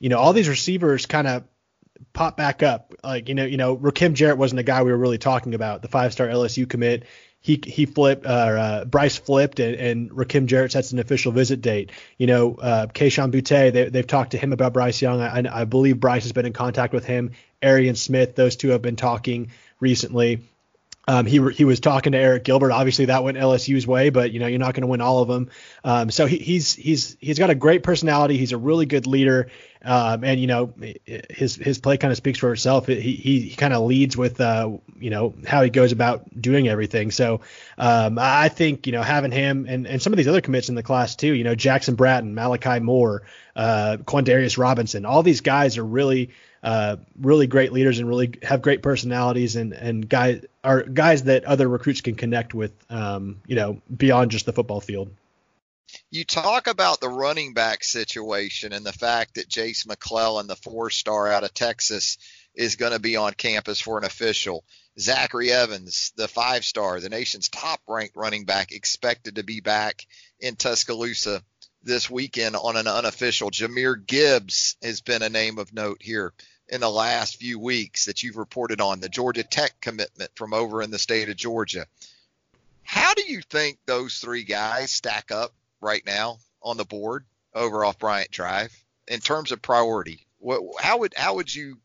you 0.00 0.09
know, 0.09 0.19
all 0.19 0.33
these 0.33 0.49
receivers 0.49 1.07
kind 1.07 1.28
of 1.28 1.45
pop 2.12 2.37
back 2.37 2.62
up. 2.62 2.95
Like, 3.04 3.28
you 3.28 3.35
know, 3.35 3.45
you 3.45 3.57
know, 3.57 3.76
Rakim 3.76 4.14
Jarrett 4.14 4.38
wasn't 4.38 4.57
the 4.57 4.64
guy 4.64 4.83
we 4.83 4.90
were 4.90 4.99
really 4.99 5.19
talking 5.19 5.54
about, 5.54 5.83
the 5.83 5.88
five 5.88 6.12
star 6.12 6.26
LSU 6.26 6.69
commit. 6.69 7.04
He 7.42 7.59
he 7.64 7.87
flipped, 7.87 8.26
uh, 8.26 8.28
uh, 8.28 8.85
Bryce 8.85 9.16
flipped, 9.16 9.61
and, 9.61 9.75
and 9.75 10.11
Rakim 10.11 10.47
Jarrett 10.47 10.73
sets 10.73 10.92
an 10.92 10.99
official 10.99 11.33
visit 11.33 11.62
date. 11.62 11.90
You 12.19 12.26
know, 12.26 12.54
uh, 12.57 12.87
Kayshon 12.88 13.30
Boutte, 13.30 13.73
they, 13.73 13.88
they've 13.88 14.07
talked 14.07 14.33
to 14.33 14.38
him 14.38 14.52
about 14.52 14.75
Bryce 14.75 15.00
Young. 15.00 15.21
I, 15.21 15.45
I 15.50 15.64
believe 15.64 16.00
Bryce 16.00 16.25
has 16.25 16.33
been 16.33 16.45
in 16.45 16.52
contact 16.52 16.92
with 16.92 17.07
him. 17.07 17.30
Arian 17.62 17.95
Smith, 17.95 18.35
those 18.35 18.57
two 18.57 18.71
have 18.71 18.83
been 18.83 18.97
talking 18.97 19.52
recently. 19.80 20.40
Um, 21.11 21.26
he 21.26 21.40
he 21.50 21.64
was 21.64 21.81
talking 21.81 22.12
to 22.12 22.19
Arik 22.19 22.45
Gilbert. 22.45 22.71
Obviously, 22.71 23.07
that 23.07 23.25
went 23.25 23.37
LSU's 23.37 23.85
way, 23.85 24.11
but 24.11 24.31
you 24.31 24.38
know 24.38 24.47
you're 24.47 24.61
not 24.61 24.75
going 24.75 24.83
to 24.83 24.87
win 24.87 25.00
all 25.00 25.19
of 25.19 25.26
them. 25.26 25.50
Um, 25.83 26.09
so 26.09 26.26
he, 26.26 26.38
he's 26.38 26.73
he's 26.73 27.17
he's 27.19 27.37
got 27.37 27.50
a 27.50 27.57
great 27.57 27.83
personality. 27.83 28.37
He's 28.37 28.52
a 28.52 28.57
really 28.57 28.87
good 28.87 29.09
leader, 29.09 29.50
um, 29.85 30.23
and 30.23 30.40
you 30.40 30.47
know 30.47 30.73
his 31.29 31.57
his 31.57 31.81
play 31.81 31.97
kind 31.97 32.12
of 32.12 32.17
speaks 32.17 32.38
for 32.38 32.52
itself. 32.52 32.87
He 32.87 33.00
he, 33.00 33.40
he 33.40 33.57
kind 33.57 33.75
of 33.75 33.83
leads 33.83 34.17
with 34.17 34.40
uh, 34.40 34.71
you 35.00 35.11
know 35.11 35.35
how 35.49 35.62
he 35.64 35.71
goes 35.71 35.90
about 35.90 36.40
doing 36.40 36.69
everything. 36.69 37.11
So 37.11 37.40
um, 37.76 38.17
I 38.17 38.49
think 38.49 38.87
you 38.87 38.93
know 38.93 39.02
having 39.02 39.33
him 39.33 39.67
and, 39.69 39.88
and 39.88 40.00
some 40.00 40.12
of 40.12 40.17
these 40.17 40.29
other 40.29 40.40
commits 40.40 40.69
in 40.69 40.76
the 40.76 40.85
class 40.85 41.17
too. 41.17 41.35
You 41.35 41.43
know 41.43 41.57
Jackson 41.57 41.97
Bratton, 41.97 42.37
Malachi 42.37 42.79
Moore, 42.79 43.23
uh, 43.57 43.97
Quandarius 44.05 44.59
Robinson. 44.59 45.05
All 45.05 45.25
these 45.25 45.40
guys 45.40 45.76
are 45.76 45.85
really 45.85 46.31
uh, 46.62 46.97
really 47.19 47.47
great 47.47 47.73
leaders 47.73 47.99
and 47.99 48.09
really 48.09 48.35
have 48.43 48.61
great 48.61 48.83
personalities 48.83 49.57
and 49.57 49.73
and 49.73 50.09
guys 50.09 50.45
are 50.62 50.83
guys 50.83 51.25
that 51.25 51.45
other 51.45 51.69
recruits 51.69 52.02
can 52.02 52.14
connect 52.14 52.52
with, 52.52 52.73
um, 52.90 53.40
you 53.47 53.57
know, 53.57 53.81
beyond 53.95 54.31
just 54.31 54.47
the 54.47 54.52
football 54.52 54.81
field. 54.81 55.11
You 56.11 56.25
talk 56.25 56.67
about 56.67 57.00
the 57.00 57.09
running 57.09 57.55
back 57.55 57.83
situation 57.83 58.73
and 58.73 58.85
the 58.85 58.93
fact 58.93 59.35
that 59.35 59.49
Jase 59.49 59.87
McClellan, 59.87 60.47
the 60.47 60.57
four 60.57 60.90
star 60.90 61.29
out 61.29 61.45
of 61.45 61.55
Texas, 61.55 62.19
is 62.55 62.76
going 62.76 62.93
to 62.93 63.00
be 63.00 63.17
on 63.17 63.33
campus 63.33 63.81
for 63.81 63.99
an 63.99 64.05
official. 64.05 64.64
Zachary 64.99 65.50
Evans, 65.50 66.12
the 66.17 66.29
five 66.29 66.64
star, 66.64 67.00
the 67.00 67.09
nation's 67.09 67.49
top 67.49 67.81
ranked 67.88 68.17
running 68.17 68.45
back, 68.45 68.71
expected 68.71 69.37
to 69.37 69.45
be 69.45 69.61
back 69.61 70.07
in 70.40 70.57
Tuscaloosa 70.57 71.43
this 71.82 72.10
weekend 72.10 72.56
on 72.56 72.76
an 72.76 72.87
unofficial. 72.87 73.50
Jahmyr 73.50 74.06
Gibbs 74.06 74.76
has 74.82 75.00
been 75.00 75.22
a 75.22 75.28
name 75.28 75.58
of 75.58 75.72
note 75.72 75.99
here 76.00 76.32
in 76.68 76.80
the 76.80 76.90
last 76.90 77.37
few 77.37 77.58
weeks 77.58 78.04
that 78.04 78.22
you've 78.22 78.37
reported 78.37 78.80
on, 78.80 79.00
the 79.00 79.08
Georgia 79.08 79.42
Tech 79.42 79.72
commitment 79.80 80.30
from 80.37 80.54
over 80.54 80.82
in 80.82 80.90
the 80.90 80.99
state 80.99 81.28
of 81.28 81.37
Georgia. 81.37 81.87
How 82.82 83.14
do 83.14 83.22
you 83.22 83.40
think 83.42 83.78
those 83.87 84.18
three 84.18 84.44
guys 84.44 84.90
stack 84.90 85.30
up 85.30 85.52
right 85.80 86.04
now 86.06 86.38
on 86.62 86.76
the 86.76 86.84
board 86.84 87.25
over 87.54 87.84
off 87.84 87.99
Bryant 87.99 88.30
Drive 88.30 88.72
in 89.08 89.20
terms 89.20 89.52
of 89.52 89.62
priority? 89.62 90.26
What, 90.38 90.62
how 90.80 90.99
would 90.99 91.14
how 91.16 91.34
would 91.34 91.54
you 91.54 91.78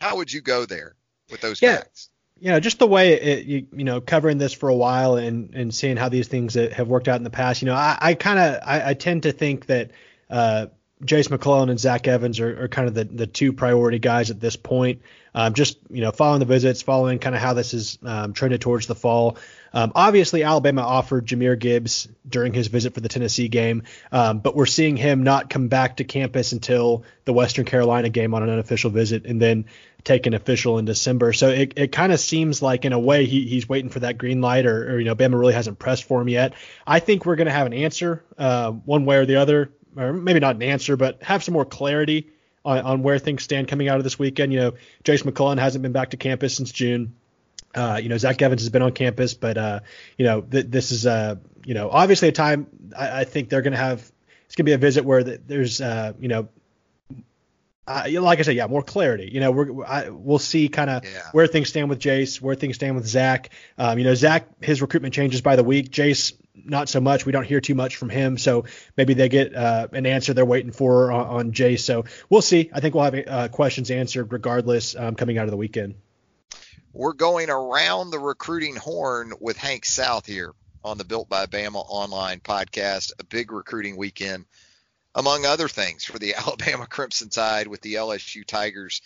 how 0.00 0.16
would 0.16 0.32
you 0.32 0.40
go 0.40 0.66
there 0.66 0.94
with 1.30 1.40
those 1.40 1.60
yeah. 1.60 1.78
guys? 1.78 2.08
You 2.40 2.50
know, 2.50 2.60
just 2.60 2.78
the 2.78 2.86
way 2.86 3.14
it, 3.14 3.46
you, 3.46 3.66
you 3.72 3.84
know, 3.84 4.00
covering 4.00 4.38
this 4.38 4.52
for 4.52 4.68
a 4.68 4.74
while 4.74 5.16
and, 5.16 5.54
and 5.54 5.74
seeing 5.74 5.96
how 5.96 6.08
these 6.08 6.28
things 6.28 6.54
have 6.54 6.88
worked 6.88 7.08
out 7.08 7.16
in 7.16 7.24
the 7.24 7.30
past, 7.30 7.62
you 7.62 7.66
know, 7.66 7.74
I, 7.74 7.98
I 8.00 8.14
kind 8.14 8.38
of, 8.38 8.60
I, 8.64 8.90
I, 8.90 8.94
tend 8.94 9.24
to 9.24 9.32
think 9.32 9.66
that, 9.66 9.90
uh, 10.30 10.66
Jase 11.04 11.30
McClellan 11.30 11.68
and 11.68 11.78
Zach 11.78 12.08
Evans 12.08 12.40
are, 12.40 12.64
are, 12.64 12.68
kind 12.68 12.88
of 12.88 12.94
the, 12.94 13.04
the 13.04 13.26
two 13.26 13.52
priority 13.52 13.98
guys 13.98 14.30
at 14.30 14.40
this 14.40 14.56
point. 14.56 15.02
Um, 15.34 15.54
just 15.54 15.78
you 15.90 16.00
know, 16.00 16.10
following 16.10 16.40
the 16.40 16.46
visits, 16.46 16.82
following 16.82 17.18
kind 17.18 17.36
of 17.36 17.40
how 17.40 17.54
this 17.54 17.72
is 17.74 17.98
um, 18.02 18.32
trended 18.32 18.60
towards 18.60 18.86
the 18.86 18.96
fall. 18.96 19.36
Um, 19.72 19.92
obviously, 19.94 20.42
Alabama 20.42 20.82
offered 20.82 21.26
Jahmyr 21.26 21.58
Gibbs 21.58 22.08
during 22.28 22.52
his 22.52 22.68
visit 22.68 22.94
for 22.94 23.00
the 23.00 23.08
Tennessee 23.08 23.48
game, 23.48 23.82
um, 24.12 24.38
but 24.40 24.56
we're 24.56 24.66
seeing 24.66 24.96
him 24.96 25.22
not 25.22 25.50
come 25.50 25.68
back 25.68 25.96
to 25.96 26.04
campus 26.04 26.52
until 26.52 27.04
the 27.24 27.32
Western 27.32 27.64
Carolina 27.64 28.08
game 28.08 28.34
on 28.34 28.42
an 28.42 28.50
unofficial 28.50 28.90
visit, 28.90 29.26
and 29.26 29.40
then 29.40 29.66
take 30.04 30.26
an 30.26 30.34
official 30.34 30.78
in 30.78 30.84
December. 30.84 31.32
So 31.32 31.48
it, 31.48 31.74
it 31.76 31.92
kind 31.92 32.12
of 32.12 32.20
seems 32.20 32.62
like, 32.62 32.84
in 32.84 32.92
a 32.92 32.98
way, 32.98 33.26
he, 33.26 33.46
he's 33.46 33.68
waiting 33.68 33.90
for 33.90 34.00
that 34.00 34.18
green 34.18 34.40
light, 34.40 34.66
or, 34.66 34.92
or 34.94 34.98
you 34.98 35.04
know, 35.04 35.14
Bama 35.14 35.38
really 35.38 35.54
hasn't 35.54 35.78
pressed 35.78 36.04
for 36.04 36.20
him 36.20 36.28
yet. 36.28 36.54
I 36.86 37.00
think 37.00 37.26
we're 37.26 37.36
going 37.36 37.46
to 37.46 37.52
have 37.52 37.66
an 37.66 37.74
answer, 37.74 38.24
uh, 38.38 38.70
one 38.70 39.04
way 39.04 39.16
or 39.16 39.26
the 39.26 39.36
other 39.36 39.72
or 39.98 40.12
maybe 40.12 40.40
not 40.40 40.56
an 40.56 40.62
answer, 40.62 40.96
but 40.96 41.22
have 41.22 41.42
some 41.42 41.54
more 41.54 41.64
clarity 41.64 42.30
on, 42.64 42.78
on 42.78 43.02
where 43.02 43.18
things 43.18 43.42
stand 43.42 43.68
coming 43.68 43.88
out 43.88 43.98
of 43.98 44.04
this 44.04 44.18
weekend. 44.18 44.52
You 44.52 44.60
know, 44.60 44.72
Jase 45.04 45.24
McClellan 45.24 45.58
hasn't 45.58 45.82
been 45.82 45.92
back 45.92 46.10
to 46.10 46.16
campus 46.16 46.56
since 46.56 46.70
June. 46.70 47.16
Uh, 47.74 48.00
you 48.02 48.08
know, 48.08 48.16
Zach 48.16 48.40
Evans 48.40 48.62
has 48.62 48.70
been 48.70 48.82
on 48.82 48.92
campus, 48.92 49.34
but 49.34 49.58
uh, 49.58 49.80
you 50.16 50.24
know, 50.24 50.40
th- 50.40 50.66
this 50.68 50.90
is 50.90 51.06
uh, 51.06 51.36
you 51.64 51.74
know, 51.74 51.90
obviously 51.90 52.28
a 52.28 52.32
time 52.32 52.66
I, 52.96 53.20
I 53.20 53.24
think 53.24 53.50
they're 53.50 53.62
going 53.62 53.72
to 53.72 53.78
have. 53.78 54.00
It's 54.46 54.56
going 54.56 54.64
to 54.64 54.70
be 54.70 54.72
a 54.72 54.78
visit 54.78 55.04
where 55.04 55.22
the, 55.22 55.38
there's, 55.46 55.82
uh, 55.82 56.14
you 56.18 56.28
know, 56.28 56.48
uh, 57.86 58.08
like 58.22 58.38
I 58.38 58.42
said, 58.42 58.56
yeah, 58.56 58.66
more 58.66 58.82
clarity. 58.82 59.28
You 59.30 59.40
know, 59.40 59.50
we're 59.50 59.84
I, 59.84 60.08
we'll 60.08 60.38
see 60.38 60.70
kind 60.70 60.88
of 60.88 61.04
yeah. 61.04 61.22
where 61.32 61.46
things 61.46 61.68
stand 61.68 61.90
with 61.90 61.98
Jase, 61.98 62.40
where 62.40 62.54
things 62.54 62.76
stand 62.76 62.96
with 62.96 63.06
Zach. 63.06 63.50
Um, 63.76 63.98
you 63.98 64.04
know, 64.04 64.14
Zach, 64.14 64.46
his 64.62 64.80
recruitment 64.80 65.12
changes 65.12 65.42
by 65.42 65.56
the 65.56 65.64
week. 65.64 65.90
Jace 65.90 66.32
not 66.54 66.88
so 66.88 67.00
much. 67.00 67.26
We 67.26 67.32
don't 67.32 67.44
hear 67.44 67.60
too 67.60 67.74
much 67.74 67.96
from 67.96 68.08
him, 68.08 68.38
so 68.38 68.64
maybe 68.96 69.14
they 69.14 69.28
get 69.28 69.54
uh, 69.54 69.88
an 69.92 70.06
answer 70.06 70.34
they're 70.34 70.46
waiting 70.46 70.72
for 70.72 71.12
on, 71.12 71.26
on 71.26 71.52
Jase. 71.52 71.84
So 71.84 72.04
we'll 72.30 72.42
see. 72.42 72.70
I 72.72 72.80
think 72.80 72.94
we'll 72.94 73.04
have 73.04 73.24
uh, 73.26 73.48
questions 73.48 73.90
answered 73.90 74.32
regardless 74.32 74.96
um, 74.96 75.14
coming 75.14 75.36
out 75.36 75.44
of 75.44 75.50
the 75.50 75.56
weekend. 75.56 75.94
We're 76.92 77.12
going 77.12 77.50
around 77.50 78.10
the 78.10 78.18
recruiting 78.18 78.74
horn 78.74 79.34
with 79.40 79.58
Hank 79.58 79.84
South 79.84 80.24
here 80.24 80.52
on 80.82 80.96
the 80.96 81.04
Built 81.04 81.28
by 81.28 81.46
Bama 81.46 81.84
online 81.86 82.40
podcast. 82.40 83.12
A 83.18 83.24
big 83.24 83.52
recruiting 83.52 83.96
weekend 83.96 84.46
among 85.14 85.44
other 85.44 85.68
things, 85.68 86.04
for 86.04 86.18
the 86.18 86.34
Alabama 86.38 86.86
Crimson 86.86 87.28
Tide 87.28 87.66
with 87.66 87.82
the 87.82 87.94
LSU 87.94 88.44
Tigers 88.44 89.02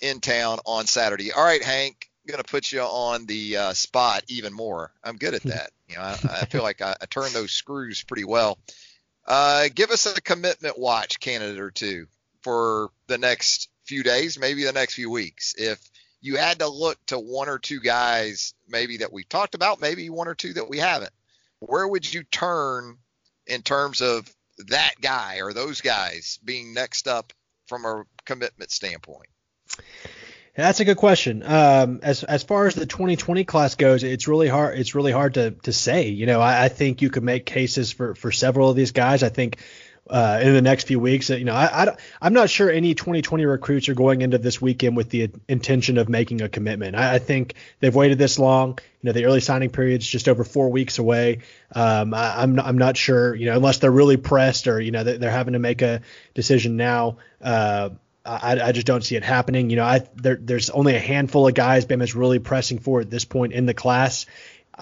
in 0.00 0.20
town 0.20 0.58
on 0.66 0.86
Saturday. 0.86 1.32
All 1.32 1.44
right, 1.44 1.62
Hank, 1.62 2.10
I'm 2.24 2.32
going 2.32 2.44
to 2.44 2.50
put 2.50 2.70
you 2.70 2.82
on 2.82 3.24
the 3.24 3.56
uh, 3.56 3.72
spot 3.72 4.24
even 4.28 4.52
more. 4.52 4.92
I'm 5.02 5.16
good 5.16 5.34
at 5.34 5.42
that. 5.44 5.70
You 5.88 5.96
know, 5.96 6.02
I, 6.02 6.12
I 6.12 6.44
feel 6.44 6.62
like 6.62 6.82
I, 6.82 6.96
I 7.00 7.06
turn 7.06 7.32
those 7.32 7.52
screws 7.52 8.02
pretty 8.02 8.24
well. 8.24 8.58
Uh, 9.26 9.68
give 9.74 9.90
us 9.90 10.04
a 10.04 10.20
commitment 10.20 10.78
watch 10.78 11.18
candidate 11.18 11.60
or 11.60 11.70
two 11.70 12.08
for 12.42 12.90
the 13.06 13.18
next 13.18 13.70
few 13.84 14.02
days, 14.02 14.38
maybe 14.38 14.64
the 14.64 14.72
next 14.72 14.94
few 14.94 15.10
weeks. 15.10 15.54
If 15.56 15.78
you 16.22 16.36
had 16.36 16.60
to 16.60 16.68
look 16.68 17.04
to 17.06 17.18
one 17.18 17.48
or 17.48 17.58
two 17.58 17.80
guys, 17.80 18.54
maybe 18.68 18.98
that 18.98 19.12
we 19.12 19.24
talked 19.24 19.54
about, 19.54 19.80
maybe 19.80 20.08
one 20.08 20.28
or 20.28 20.34
two 20.34 20.54
that 20.54 20.68
we 20.68 20.78
haven't, 20.78 21.12
where 21.58 21.86
would 21.86 22.10
you 22.10 22.22
turn 22.22 22.96
in 23.46 23.62
terms 23.62 24.00
of 24.00 24.32
that 24.68 24.94
guy 25.00 25.40
or 25.40 25.52
those 25.52 25.80
guys 25.80 26.38
being 26.44 26.72
next 26.72 27.08
up 27.08 27.32
from 27.66 27.84
a 27.84 28.04
commitment 28.24 28.70
standpoint? 28.70 29.28
That's 30.54 30.80
a 30.80 30.84
good 30.84 30.98
question. 30.98 31.42
Um, 31.42 32.00
as 32.02 32.24
as 32.24 32.42
far 32.42 32.66
as 32.66 32.74
the 32.74 32.84
2020 32.84 33.44
class 33.44 33.74
goes, 33.74 34.04
it's 34.04 34.28
really 34.28 34.48
hard. 34.48 34.78
It's 34.78 34.94
really 34.94 35.12
hard 35.12 35.34
to 35.34 35.52
to 35.62 35.72
say. 35.72 36.08
You 36.08 36.26
know, 36.26 36.40
I, 36.40 36.64
I 36.64 36.68
think 36.68 37.00
you 37.00 37.08
could 37.08 37.22
make 37.22 37.46
cases 37.46 37.90
for 37.90 38.14
for 38.14 38.30
several 38.30 38.68
of 38.68 38.76
these 38.76 38.92
guys. 38.92 39.22
I 39.22 39.30
think 39.30 39.56
uh, 40.10 40.40
in 40.42 40.52
the 40.52 40.62
next 40.62 40.86
few 40.86 40.98
weeks. 40.98 41.30
You 41.30 41.44
know, 41.44 41.54
I, 41.54 41.94
I, 42.20 42.26
am 42.26 42.32
not 42.32 42.50
sure 42.50 42.70
any 42.70 42.94
2020 42.94 43.44
recruits 43.46 43.88
are 43.88 43.94
going 43.94 44.22
into 44.22 44.38
this 44.38 44.60
weekend 44.60 44.96
with 44.96 45.10
the 45.10 45.30
intention 45.48 45.98
of 45.98 46.08
making 46.08 46.42
a 46.42 46.48
commitment. 46.48 46.96
I, 46.96 47.14
I, 47.14 47.18
think 47.18 47.54
they've 47.80 47.94
waited 47.94 48.18
this 48.18 48.38
long. 48.38 48.78
You 49.00 49.08
know, 49.08 49.12
the 49.12 49.24
early 49.26 49.40
signing 49.40 49.70
period 49.70 50.02
is 50.02 50.06
just 50.06 50.28
over 50.28 50.44
four 50.44 50.70
weeks 50.70 50.98
away. 50.98 51.40
Um, 51.74 52.14
I, 52.14 52.42
am 52.42 52.56
not, 52.56 52.66
I'm 52.66 52.78
not 52.78 52.96
sure. 52.96 53.34
You 53.34 53.46
know, 53.46 53.56
unless 53.56 53.78
they're 53.78 53.90
really 53.90 54.16
pressed 54.16 54.66
or 54.66 54.80
you 54.80 54.90
know 54.90 55.04
they're 55.04 55.30
having 55.30 55.52
to 55.52 55.60
make 55.60 55.82
a 55.82 56.02
decision 56.34 56.76
now. 56.76 57.18
Uh, 57.40 57.90
I, 58.24 58.60
I, 58.60 58.72
just 58.72 58.86
don't 58.86 59.02
see 59.02 59.16
it 59.16 59.24
happening. 59.24 59.68
You 59.68 59.76
know, 59.76 59.84
I 59.84 60.06
there, 60.14 60.38
there's 60.40 60.70
only 60.70 60.94
a 60.94 61.00
handful 61.00 61.48
of 61.48 61.54
guys 61.54 61.86
Bama's 61.86 62.14
really 62.14 62.38
pressing 62.38 62.78
for 62.78 63.00
at 63.00 63.10
this 63.10 63.24
point 63.24 63.52
in 63.52 63.66
the 63.66 63.74
class 63.74 64.26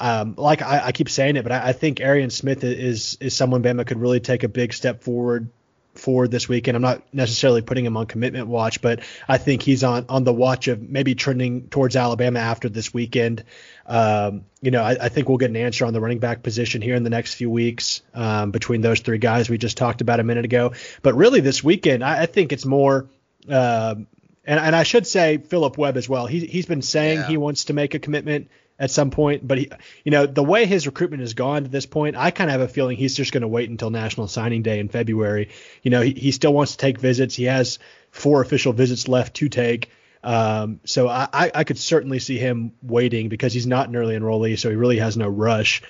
um, 0.00 0.35
like 0.37 0.62
I, 0.62 0.87
I, 0.87 0.92
keep 0.92 1.09
saying 1.09 1.37
it, 1.37 1.42
but 1.42 1.52
I, 1.52 1.69
I, 1.69 1.73
think 1.73 2.00
Arian 2.00 2.30
Smith 2.30 2.64
is 2.64 3.19
is 3.21 3.37
someone 3.37 3.62
Bama 3.62 3.87
could 3.87 4.00
really 4.00 4.21
take 4.21 4.42
a 4.42 4.49
big 4.49 4.73
step 4.73 5.02
forward 5.02 5.50
forward 5.95 6.30
this 6.30 6.49
weekend. 6.49 6.76
I'm 6.76 6.83
not 6.83 7.02
necessarily 7.12 7.62
putting 7.62 7.85
him 7.85 7.97
on 7.97 8.07
commitment 8.07 8.47
watch, 8.47 8.80
but 8.80 9.00
I 9.28 9.38
think 9.38 9.62
he's 9.62 9.85
on 9.85 10.07
on 10.09 10.25
the 10.25 10.33
watch 10.33 10.69
of 10.69 10.80
maybe 10.80 11.14
trending 11.14 11.69
towards 11.69 11.97
Alabama 11.97 12.40
after 12.40 12.69
this 12.69 12.95
weekend. 12.95 13.45
Um, 13.87 14.45
you 14.62 14.71
know, 14.71 14.83
I, 14.83 14.97
I, 15.00 15.09
think 15.09 15.28
we'll 15.28 15.38
get 15.38 15.50
an 15.50 15.57
answer 15.57 15.85
on 15.85 15.92
the 15.92 16.00
running 16.00 16.21
back 16.21 16.42
position 16.42 16.80
here 16.80 16.95
in 16.95 17.02
the 17.02 17.11
next 17.11 17.35
few 17.35 17.50
weeks 17.50 18.02
um, 18.14 18.52
between 18.52 18.83
those 18.83 19.00
three 19.00 19.19
guys 19.19 19.50
we 19.50 19.59
just 19.59 19.76
talked 19.76 20.00
about 20.00 20.21
a 20.21 20.23
minute 20.23 20.45
ago. 20.45 20.73
But 21.02 21.14
really, 21.14 21.40
this 21.40 21.64
weekend, 21.64 22.04
I, 22.04 22.23
I 22.23 22.26
think 22.26 22.52
it's 22.52 22.64
more. 22.64 23.09
Uh, 23.49 23.97
and, 24.45 24.59
and 24.59 24.75
I 24.75 24.85
should 24.85 25.07
say 25.07 25.38
Philip 25.38 25.76
Webb 25.76 25.97
as 25.97 26.09
well. 26.09 26.26
He, 26.26 26.47
he's 26.47 26.66
been 26.66 26.83
saying 26.83 27.19
yeah. 27.19 27.26
he 27.26 27.37
wants 27.37 27.66
to 27.66 27.73
make 27.73 27.95
a 27.95 27.99
commitment 27.99 28.49
at 28.81 28.91
some 28.91 29.11
point. 29.11 29.47
But 29.47 29.59
he, 29.59 29.71
you 30.03 30.11
know, 30.11 30.27
the 30.27 30.43
way 30.43 30.67
his 30.67 30.87
recruitment 30.87 31.21
has 31.21 31.35
gone 31.35 31.63
to 31.63 31.69
this 31.69 31.87
point, 31.87 32.17
I 32.17 32.33
kind 32.33 32.51
of 32.51 32.53
have 32.53 32.69
a 32.69 32.73
feeling 32.73 32.97
he's 32.97 33.15
just 33.15 33.31
going 33.31 33.43
to 33.43 33.49
wait 33.49 33.71
until 33.71 33.91
National 33.91 34.27
Signing 34.27 34.63
Day 34.63 34.81
in 34.81 34.89
February. 34.89 35.51
You 35.83 35.91
know, 35.91 36.01
he, 36.01 36.13
he 36.15 36.33
still 36.33 36.55
wants 36.55 36.73
to 36.73 36.79
take 36.79 36.99
visits. 36.99 37.37
He 37.37 37.45
has 37.45 37.79
four 38.11 38.41
official 38.41 38.73
visits 38.73 39.07
left 39.07 39.37
to 39.37 39.49
take. 39.49 39.91
Um, 40.25 40.81
so 40.85 41.09
I, 41.09 41.51
I 41.55 41.65
could 41.65 41.79
certainly 41.79 42.19
see 42.19 42.39
him 42.39 42.73
waiting 42.83 43.29
because 43.29 43.53
he's 43.55 43.67
not 43.67 43.89
an 43.89 43.97
early 43.97 44.17
enrollee, 44.17 44.59
so 44.59 44.69
he 44.69 44.77
really 44.77 44.99
has 44.99 45.17
no 45.17 45.29
rush. 45.29 45.83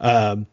Um, 0.00 0.46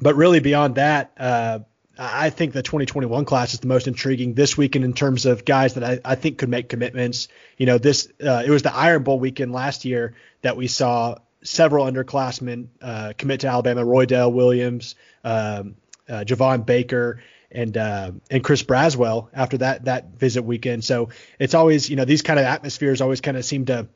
but 0.00 0.14
really 0.14 0.40
beyond 0.40 0.76
that, 0.76 1.12
uh, 1.18 1.60
I 1.98 2.30
think 2.30 2.52
the 2.52 2.62
2021 2.62 3.24
class 3.24 3.54
is 3.54 3.60
the 3.60 3.66
most 3.66 3.88
intriguing 3.88 4.34
this 4.34 4.56
weekend 4.56 4.84
in 4.84 4.92
terms 4.92 5.24
of 5.24 5.44
guys 5.44 5.74
that 5.74 5.84
I, 5.84 5.98
I 6.04 6.14
think 6.14 6.38
could 6.38 6.50
make 6.50 6.68
commitments. 6.68 7.28
You 7.56 7.66
know, 7.66 7.78
this 7.78 8.08
uh, 8.22 8.42
it 8.44 8.50
was 8.50 8.62
the 8.62 8.74
Iron 8.74 9.02
Bowl 9.02 9.18
weekend 9.18 9.52
last 9.52 9.84
year 9.84 10.14
that 10.42 10.56
we 10.56 10.66
saw 10.66 11.16
several 11.46 11.86
underclassmen 11.86 12.68
uh, 12.82 13.12
commit 13.16 13.40
to 13.40 13.48
Alabama: 13.48 13.84
Roydell 13.84 14.32
Williams, 14.32 14.94
um, 15.24 15.76
uh, 16.08 16.24
Javon 16.26 16.66
Baker, 16.66 17.22
and 17.50 17.76
uh, 17.76 18.12
and 18.30 18.44
Chris 18.44 18.62
Braswell 18.62 19.28
after 19.32 19.58
that 19.58 19.84
that 19.86 20.10
visit 20.16 20.42
weekend. 20.42 20.84
So 20.84 21.10
it's 21.38 21.54
always 21.54 21.88
you 21.88 21.96
know 21.96 22.04
these 22.04 22.22
kind 22.22 22.38
of 22.38 22.44
atmospheres 22.44 23.00
always 23.00 23.20
kind 23.20 23.36
of 23.36 23.44
seem 23.44 23.66
to 23.66 23.88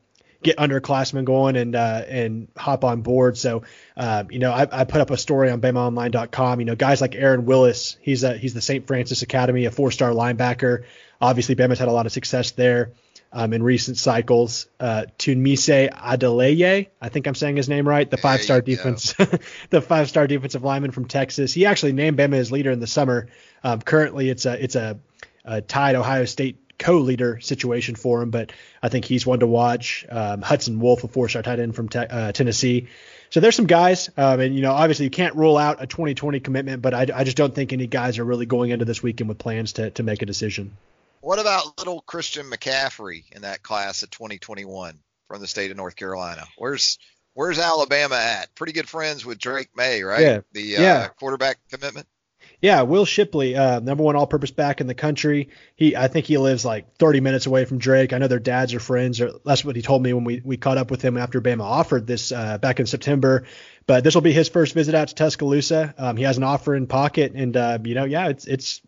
get 0.43 0.57
underclassmen 0.57 1.25
going 1.25 1.55
and 1.55 1.75
uh, 1.75 2.03
and 2.07 2.47
hop 2.57 2.83
on 2.83 3.01
board. 3.01 3.37
So 3.37 3.63
uh, 3.97 4.23
you 4.29 4.39
know 4.39 4.51
I, 4.51 4.67
I, 4.71 4.83
put 4.85 5.01
up 5.01 5.11
a 5.11 5.17
story 5.17 5.51
on 5.51 5.61
BamaOnline.com. 5.61 6.59
You 6.59 6.65
know 6.65 6.75
guys 6.75 7.01
like 7.01 7.15
Aaron 7.15 7.45
Willis, 7.45 7.97
he's 8.01 8.23
a 8.23 8.37
he's 8.37 8.53
the 8.53 8.61
St. 8.61 8.87
Frances 8.87 9.21
Academy, 9.21 9.65
a 9.65 9.71
four-star 9.71 10.11
linebacker. 10.11 10.85
Obviously 11.19 11.55
Bama's 11.55 11.79
had 11.79 11.87
a 11.87 11.91
lot 11.91 12.05
of 12.05 12.11
success 12.11 12.51
there 12.51 12.91
um, 13.33 13.53
in 13.53 13.63
recent 13.63 13.97
cycles. 13.97 14.67
Uh, 14.79 15.05
Tunmise 15.17 15.89
Adeleye, 15.91 16.87
I 17.01 17.09
think 17.09 17.27
I'm 17.27 17.35
saying 17.35 17.57
his 17.57 17.69
name 17.69 17.87
right, 17.87 18.09
the 18.09 18.17
five 18.17 18.41
star 18.41 18.61
defense, 18.61 19.13
the 19.69 19.81
five 19.81 20.09
star 20.09 20.27
defensive 20.27 20.63
lineman 20.63 20.91
from 20.91 21.05
Texas. 21.05 21.53
He 21.53 21.65
actually 21.65 21.93
named 21.93 22.17
Bama 22.17 22.33
his 22.33 22.51
leader 22.51 22.71
in 22.71 22.79
the 22.79 22.87
summer. 22.87 23.27
Um, 23.63 23.81
currently, 23.81 24.29
it's 24.29 24.45
a 24.45 24.61
it's 24.61 24.75
a, 24.75 24.99
a, 25.45 25.61
tied 25.61 25.95
Ohio 25.95 26.25
State 26.25 26.57
co-leader 26.77 27.39
situation 27.39 27.95
for 27.95 28.21
him, 28.21 28.31
but 28.31 28.51
I 28.81 28.89
think 28.89 29.05
he's 29.05 29.25
one 29.25 29.39
to 29.39 29.47
watch. 29.47 30.05
Um, 30.09 30.41
Hudson 30.41 30.79
Wolfe, 30.79 31.03
a 31.03 31.07
four 31.07 31.29
star 31.29 31.43
tight 31.43 31.59
end 31.59 31.75
from 31.75 31.89
te- 31.89 31.99
uh, 31.99 32.31
Tennessee. 32.31 32.87
So 33.29 33.39
there's 33.39 33.55
some 33.55 33.67
guys, 33.67 34.09
um, 34.17 34.41
and 34.41 34.53
you 34.53 34.61
know, 34.61 34.73
obviously 34.73 35.05
you 35.05 35.11
can't 35.11 35.35
rule 35.35 35.57
out 35.57 35.81
a 35.81 35.87
2020 35.87 36.41
commitment, 36.41 36.81
but 36.81 36.93
I, 36.93 37.07
I 37.15 37.23
just 37.23 37.37
don't 37.37 37.55
think 37.55 37.71
any 37.71 37.87
guys 37.87 38.19
are 38.19 38.25
really 38.25 38.45
going 38.45 38.71
into 38.71 38.83
this 38.83 39.01
weekend 39.01 39.29
with 39.29 39.37
plans 39.37 39.73
to 39.73 39.89
to 39.91 40.03
make 40.03 40.21
a 40.21 40.25
decision. 40.25 40.75
What 41.21 41.39
about 41.39 41.77
little 41.77 42.01
Christian 42.01 42.49
McCaffrey 42.49 43.31
in 43.31 43.43
that 43.43 43.63
class 43.63 44.03
of 44.03 44.09
2021 44.09 44.99
from 45.27 45.39
the 45.39 45.47
state 45.47 45.71
of 45.71 45.77
North 45.77 45.95
Carolina? 45.95 46.45
Where's 46.57 46.97
Where's 47.33 47.59
Alabama 47.59 48.15
at? 48.15 48.53
Pretty 48.55 48.73
good 48.73 48.89
friends 48.89 49.25
with 49.25 49.37
Drake 49.37 49.69
Maye, 49.75 50.03
right? 50.03 50.21
Yeah. 50.21 50.41
The 50.51 50.77
uh, 50.77 50.81
yeah. 50.81 51.07
quarterback 51.07 51.59
commitment. 51.69 52.07
Yeah, 52.61 52.83
Will 52.83 53.05
Shipley, 53.05 53.55
uh, 53.55 53.79
number 53.79 54.03
one 54.03 54.15
all-purpose 54.15 54.51
back 54.51 54.81
in 54.81 54.87
the 54.87 54.93
country. 54.93 55.49
He, 55.75 55.95
I 55.95 56.07
think 56.07 56.27
he 56.27 56.37
lives 56.37 56.63
like 56.63 56.95
30 56.97 57.19
minutes 57.19 57.47
away 57.47 57.65
from 57.65 57.79
Drake. 57.79 58.13
I 58.13 58.19
know 58.19 58.27
their 58.27 58.37
dads 58.37 58.75
are 58.75 58.79
friends, 58.79 59.19
or 59.19 59.31
that's 59.43 59.65
what 59.65 59.75
he 59.75 59.81
told 59.81 60.03
me 60.03 60.13
when 60.13 60.25
we, 60.25 60.41
we 60.45 60.57
caught 60.57 60.77
up 60.77 60.91
with 60.91 61.01
him 61.01 61.17
after 61.17 61.41
Bama 61.41 61.63
offered 61.63 62.05
this 62.05 62.31
uh, 62.31 62.59
back 62.59 62.79
in 62.79 62.85
September. 62.85 63.45
But 63.87 64.03
this 64.03 64.13
will 64.13 64.21
be 64.21 64.31
his 64.31 64.47
first 64.47 64.75
visit 64.75 64.93
out 64.93 65.07
to 65.07 65.15
Tuscaloosa. 65.15 65.95
Um, 65.97 66.17
he 66.17 66.23
has 66.23 66.37
an 66.37 66.43
offer 66.43 66.75
in 66.75 66.85
pocket, 66.85 67.31
and 67.33 67.57
uh, 67.57 67.79
you 67.83 67.95
know, 67.95 68.05
yeah, 68.05 68.27
it's 68.27 68.45
it's. 68.45 68.81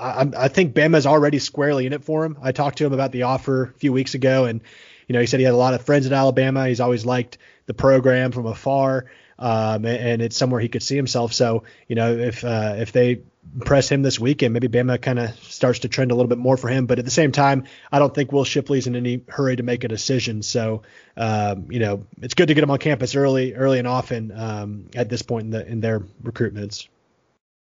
I, 0.00 0.26
I 0.34 0.48
think 0.48 0.74
Bama's 0.74 1.04
already 1.04 1.38
squarely 1.38 1.84
in 1.84 1.92
it 1.92 2.04
for 2.04 2.24
him. 2.24 2.38
I 2.40 2.52
talked 2.52 2.78
to 2.78 2.86
him 2.86 2.94
about 2.94 3.12
the 3.12 3.24
offer 3.24 3.64
a 3.64 3.78
few 3.78 3.92
weeks 3.92 4.14
ago, 4.14 4.46
and 4.46 4.62
you 5.06 5.12
know, 5.12 5.20
he 5.20 5.26
said 5.26 5.38
he 5.38 5.44
had 5.44 5.52
a 5.52 5.58
lot 5.58 5.74
of 5.74 5.82
friends 5.82 6.06
at 6.06 6.12
Alabama. 6.12 6.66
He's 6.66 6.80
always 6.80 7.04
liked 7.04 7.36
the 7.66 7.74
program 7.74 8.32
from 8.32 8.46
afar 8.46 9.04
um, 9.38 9.84
and, 9.84 10.20
it's 10.22 10.36
somewhere 10.36 10.60
he 10.60 10.68
could 10.68 10.82
see 10.82 10.96
himself. 10.96 11.32
So 11.32 11.64
you 11.86 11.96
know, 11.96 12.12
if 12.12 12.44
uh, 12.44 12.74
if 12.78 12.92
they 12.92 13.22
press 13.60 13.90
him 13.90 14.02
this 14.02 14.18
weekend, 14.18 14.52
maybe 14.52 14.68
Bama 14.68 15.00
kind 15.00 15.18
of 15.18 15.34
starts 15.44 15.80
to 15.80 15.88
trend 15.88 16.10
a 16.10 16.14
little 16.14 16.28
bit 16.28 16.38
more 16.38 16.56
for 16.56 16.68
him. 16.68 16.86
But 16.86 16.98
at 16.98 17.04
the 17.04 17.10
same 17.10 17.32
time, 17.32 17.64
I 17.90 17.98
don't 17.98 18.14
think 18.14 18.32
Will 18.32 18.44
Shipley's 18.44 18.86
in 18.86 18.96
any 18.96 19.22
hurry 19.28 19.56
to 19.56 19.62
make 19.62 19.84
a 19.84 19.88
decision. 19.88 20.42
So 20.42 20.82
um, 21.16 21.66
you 21.70 21.80
know, 21.80 22.06
it's 22.20 22.34
good 22.34 22.48
to 22.48 22.54
get 22.54 22.62
him 22.62 22.70
on 22.70 22.78
campus 22.78 23.14
early, 23.14 23.54
early 23.54 23.78
and 23.78 23.88
often 23.88 24.32
um, 24.32 24.86
at 24.94 25.08
this 25.08 25.22
point 25.22 25.46
in 25.46 25.50
the 25.50 25.66
in 25.66 25.80
their 25.80 26.00
recruitments. 26.22 26.88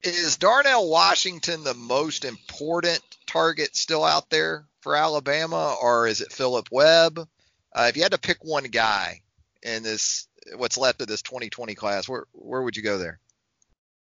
Is 0.02 0.38
Darnell 0.38 0.88
Washington 0.88 1.62
the 1.62 1.74
most 1.74 2.24
important 2.24 3.02
target 3.26 3.76
still 3.76 4.02
out 4.02 4.30
there 4.30 4.64
for 4.80 4.96
Alabama, 4.96 5.76
or 5.82 6.06
is 6.06 6.22
it 6.22 6.32
Philip 6.32 6.68
Webb? 6.72 7.28
Uh, 7.72 7.86
if 7.88 7.96
you 7.96 8.02
had 8.02 8.12
to 8.12 8.18
pick 8.18 8.42
one 8.42 8.64
guy 8.64 9.20
in 9.62 9.82
this 9.82 10.26
what's 10.56 10.78
left 10.78 11.00
of 11.00 11.06
this 11.06 11.22
2020 11.22 11.74
class, 11.74 12.08
where 12.08 12.24
where 12.32 12.62
would 12.62 12.76
you 12.76 12.82
go 12.82 12.98
there? 12.98 13.18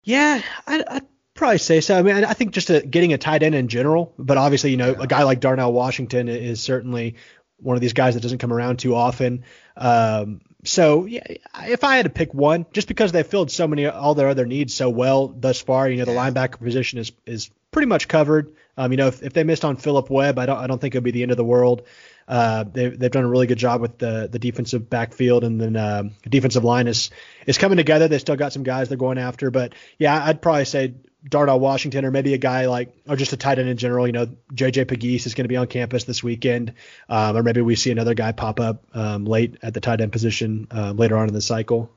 Yeah, 0.02 0.42
I, 0.66 0.84
I'd 0.86 1.06
probably 1.34 1.58
say 1.58 1.80
so. 1.80 1.98
I 1.98 2.02
mean, 2.02 2.24
I 2.24 2.32
think 2.32 2.52
just 2.52 2.70
a, 2.70 2.80
getting 2.80 3.12
a 3.12 3.18
tight 3.18 3.42
end 3.42 3.54
in 3.54 3.68
general, 3.68 4.14
but 4.18 4.36
obviously, 4.36 4.70
you 4.70 4.76
know, 4.76 4.92
yeah. 4.92 5.02
a 5.02 5.06
guy 5.06 5.22
like 5.24 5.40
Darnell 5.40 5.72
Washington 5.72 6.28
is 6.28 6.60
certainly 6.60 7.16
one 7.58 7.76
of 7.76 7.80
these 7.80 7.92
guys 7.92 8.14
that 8.14 8.20
doesn't 8.20 8.38
come 8.38 8.52
around 8.52 8.78
too 8.78 8.94
often. 8.94 9.44
Um, 9.76 10.40
so 10.64 11.06
yeah, 11.06 11.22
if 11.66 11.84
I 11.84 11.96
had 11.96 12.04
to 12.04 12.10
pick 12.10 12.34
one, 12.34 12.66
just 12.72 12.88
because 12.88 13.12
they've 13.12 13.26
filled 13.26 13.50
so 13.50 13.68
many 13.68 13.86
all 13.86 14.14
their 14.14 14.28
other 14.28 14.46
needs 14.46 14.74
so 14.74 14.90
well 14.90 15.28
thus 15.28 15.60
far, 15.60 15.88
you 15.88 15.98
know, 15.98 16.04
the 16.04 16.12
linebacker 16.12 16.58
position 16.58 16.98
is 16.98 17.12
is 17.26 17.50
pretty 17.70 17.86
much 17.86 18.08
covered. 18.08 18.54
Um, 18.76 18.92
you 18.92 18.96
know, 18.96 19.08
if, 19.08 19.22
if 19.22 19.32
they 19.32 19.44
missed 19.44 19.64
on 19.64 19.76
Philip 19.76 20.10
Webb, 20.10 20.38
I 20.38 20.46
don't 20.46 20.58
I 20.58 20.66
don't 20.66 20.80
think 20.80 20.94
it 20.94 20.98
would 20.98 21.04
be 21.04 21.10
the 21.12 21.22
end 21.22 21.30
of 21.30 21.36
the 21.36 21.44
world. 21.44 21.82
Uh, 22.26 22.64
they've, 22.64 22.98
they've 22.98 23.10
done 23.10 23.24
a 23.24 23.28
really 23.28 23.46
good 23.46 23.58
job 23.58 23.80
with 23.80 23.98
the 23.98 24.28
the 24.30 24.38
defensive 24.38 24.90
backfield 24.90 25.44
and 25.44 25.60
then 25.60 25.76
uh, 25.76 26.02
defensive 26.28 26.64
line 26.64 26.88
is 26.88 27.10
is 27.46 27.56
coming 27.56 27.76
together. 27.76 28.08
They 28.08 28.18
still 28.18 28.36
got 28.36 28.52
some 28.52 28.64
guys 28.64 28.88
they're 28.88 28.98
going 28.98 29.18
after, 29.18 29.50
but 29.50 29.74
yeah, 29.98 30.22
I'd 30.24 30.42
probably 30.42 30.64
say 30.64 30.94
Darnell 31.28 31.60
Washington 31.60 32.04
or 32.04 32.10
maybe 32.10 32.34
a 32.34 32.38
guy 32.38 32.66
like 32.66 32.94
or 33.06 33.16
just 33.16 33.32
a 33.32 33.36
tight 33.36 33.58
end 33.58 33.68
in 33.68 33.76
general. 33.76 34.06
You 34.06 34.12
know, 34.12 34.26
JJ 34.52 34.86
Pegues 34.86 35.26
is 35.26 35.34
going 35.34 35.44
to 35.44 35.48
be 35.48 35.56
on 35.56 35.66
campus 35.66 36.04
this 36.04 36.22
weekend, 36.22 36.74
um, 37.08 37.36
or 37.36 37.42
maybe 37.42 37.60
we 37.60 37.76
see 37.76 37.90
another 37.90 38.14
guy 38.14 38.32
pop 38.32 38.60
up 38.60 38.84
um, 38.94 39.24
late 39.24 39.58
at 39.62 39.74
the 39.74 39.80
tight 39.80 40.00
end 40.00 40.12
position 40.12 40.68
uh, 40.70 40.92
later 40.92 41.16
on 41.16 41.28
in 41.28 41.34
the 41.34 41.40
cycle. 41.40 41.90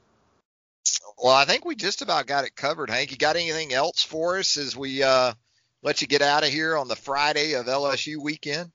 Well, 1.22 1.36
I 1.36 1.46
think 1.46 1.66
we 1.66 1.76
just 1.76 2.02
about 2.02 2.26
got 2.26 2.46
it 2.46 2.56
covered, 2.56 2.90
Hank. 2.90 3.12
You 3.12 3.18
got 3.18 3.36
anything 3.36 3.74
else 3.74 4.04
for 4.04 4.40
us 4.40 4.58
as 4.58 4.76
we 4.76 5.04
uh, 5.04 5.34
let 5.84 6.02
you 6.02 6.08
get 6.08 6.22
out 6.22 6.44
of 6.44 6.50
here 6.50 6.76
on 6.76 6.88
the 6.88 6.96
Friday 6.96 7.54
of 7.54 7.68
LSU 7.68 8.18
weekend? 8.18 8.72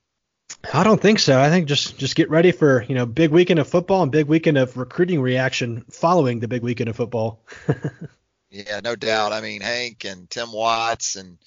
I 0.73 0.83
don't 0.83 1.01
think 1.01 1.19
so. 1.19 1.39
I 1.39 1.49
think 1.49 1.67
just 1.67 1.97
just 1.97 2.15
get 2.15 2.29
ready 2.29 2.51
for 2.51 2.83
you 2.83 2.95
know 2.95 3.05
big 3.05 3.31
weekend 3.31 3.59
of 3.59 3.67
football 3.67 4.03
and 4.03 4.11
big 4.11 4.27
weekend 4.27 4.57
of 4.57 4.77
recruiting 4.77 5.21
reaction 5.21 5.83
following 5.91 6.39
the 6.39 6.47
big 6.47 6.63
weekend 6.63 6.89
of 6.89 6.95
football. 6.95 7.41
yeah, 8.65 8.79
no 8.83 8.95
doubt. 8.95 9.33
I 9.33 9.41
mean 9.41 9.61
Hank 9.61 10.05
and 10.05 10.29
Tim 10.29 10.51
Watts 10.51 11.15
and 11.15 11.37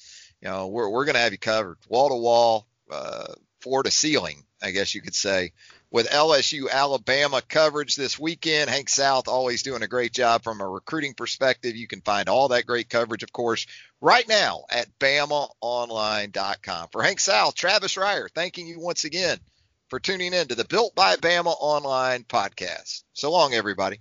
you 0.40 0.48
know 0.48 0.68
we're 0.68 0.88
we're 0.88 1.04
gonna 1.04 1.18
have 1.18 1.32
you 1.32 1.38
covered 1.38 1.78
wall 1.88 2.08
to 2.08 2.14
wall, 2.16 2.66
uh, 2.90 3.34
floor 3.60 3.82
to 3.82 3.90
ceiling, 3.90 4.44
I 4.62 4.70
guess 4.70 4.94
you 4.94 5.02
could 5.02 5.14
say 5.14 5.52
with 5.90 6.08
LSU 6.08 6.70
Alabama 6.70 7.42
coverage 7.46 7.96
this 7.96 8.18
weekend. 8.18 8.70
Hank 8.70 8.88
South 8.88 9.28
always 9.28 9.62
doing 9.62 9.82
a 9.82 9.88
great 9.88 10.12
job 10.12 10.42
from 10.42 10.60
a 10.60 10.68
recruiting 10.68 11.14
perspective. 11.14 11.76
You 11.76 11.88
can 11.88 12.00
find 12.00 12.28
all 12.28 12.48
that 12.48 12.66
great 12.66 12.88
coverage, 12.88 13.22
of 13.22 13.32
course, 13.32 13.66
right 14.00 14.26
now 14.28 14.64
at 14.70 14.86
BamaOnline.com. 14.98 16.88
For 16.92 17.02
Hank 17.02 17.20
South, 17.20 17.54
Travis 17.54 17.96
Reier, 17.96 18.28
thanking 18.34 18.66
you 18.66 18.78
once 18.78 19.04
again 19.04 19.38
for 19.88 19.98
tuning 19.98 20.32
in 20.32 20.48
to 20.48 20.54
the 20.54 20.64
Built 20.64 20.94
by 20.94 21.16
Bama 21.16 21.54
Online 21.58 22.22
podcast. 22.24 23.02
So 23.12 23.30
long, 23.30 23.54
everybody. 23.54 24.00